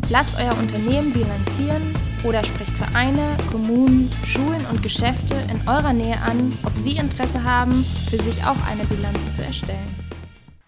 lasst 0.09 0.31
euer 0.37 0.57
Unternehmen 0.57 1.13
bilanzieren 1.13 1.93
oder 2.23 2.43
sprecht 2.43 2.71
Vereine, 2.71 3.37
Kommunen, 3.51 4.09
Schulen 4.25 4.65
und 4.67 4.81
Geschäfte 4.81 5.35
in 5.51 5.67
eurer 5.67 5.93
Nähe 5.93 6.17
an, 6.21 6.51
ob 6.63 6.75
sie 6.77 6.95
Interesse 6.95 7.43
haben, 7.43 7.85
für 8.09 8.21
sich 8.21 8.43
auch 8.45 8.65
eine 8.65 8.85
Bilanz 8.85 9.33
zu 9.33 9.43
erstellen. 9.43 9.95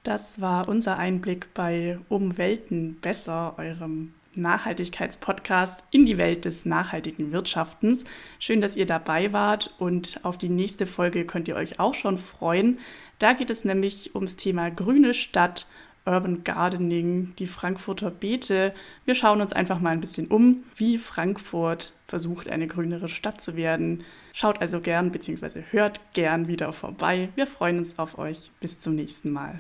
Das 0.04 0.42
war 0.42 0.68
unser 0.68 0.98
Einblick 0.98 1.54
bei 1.54 1.98
Umwelten 2.10 2.98
besser, 3.02 3.56
eurem 3.58 4.14
Nachhaltigkeitspodcast 4.36 5.84
in 5.92 6.06
die 6.06 6.18
Welt 6.18 6.46
des 6.46 6.66
nachhaltigen 6.66 7.32
Wirtschaftens. 7.32 8.04
Schön, 8.38 8.62
dass 8.62 8.76
ihr 8.76 8.86
dabei 8.86 9.34
wart 9.34 9.74
und 9.80 10.20
auf 10.24 10.38
die 10.38 10.50
nächste 10.50 10.86
Folge 10.86 11.26
könnt 11.26 11.48
ihr 11.48 11.56
euch 11.56 11.80
auch 11.80 11.94
schon 11.94 12.18
freuen. 12.18 12.80
Da 13.20 13.34
geht 13.34 13.50
es 13.50 13.64
nämlich 13.64 14.14
ums 14.14 14.36
Thema 14.36 14.70
grüne 14.70 15.14
Stadt, 15.14 15.68
Urban 16.06 16.44
Gardening, 16.44 17.34
die 17.38 17.48
Frankfurter 17.48 18.12
Beete. 18.12 18.74
Wir 19.06 19.16
schauen 19.16 19.42
uns 19.42 19.54
einfach 19.54 19.80
mal 19.80 19.90
ein 19.90 20.02
bisschen 20.02 20.28
um, 20.28 20.64
wie 20.76 20.98
Frankfurt 20.98 21.94
versucht, 22.06 22.50
eine 22.50 22.68
grünere 22.68 23.10
Stadt 23.10 23.42
zu 23.42 23.56
werden. 23.56 24.04
Schaut 24.34 24.62
also 24.62 24.80
gern 24.80 25.12
bzw. 25.12 25.64
hört 25.72 26.02
gern 26.14 26.48
wieder 26.48 26.72
vorbei. 26.74 27.30
Wir 27.36 27.48
freuen 27.48 27.80
uns 27.80 27.98
auf 27.98 28.18
euch. 28.18 28.52
Bis 28.60 28.80
zum 28.80 28.96
nächsten 28.96 29.32
Mal. 29.32 29.58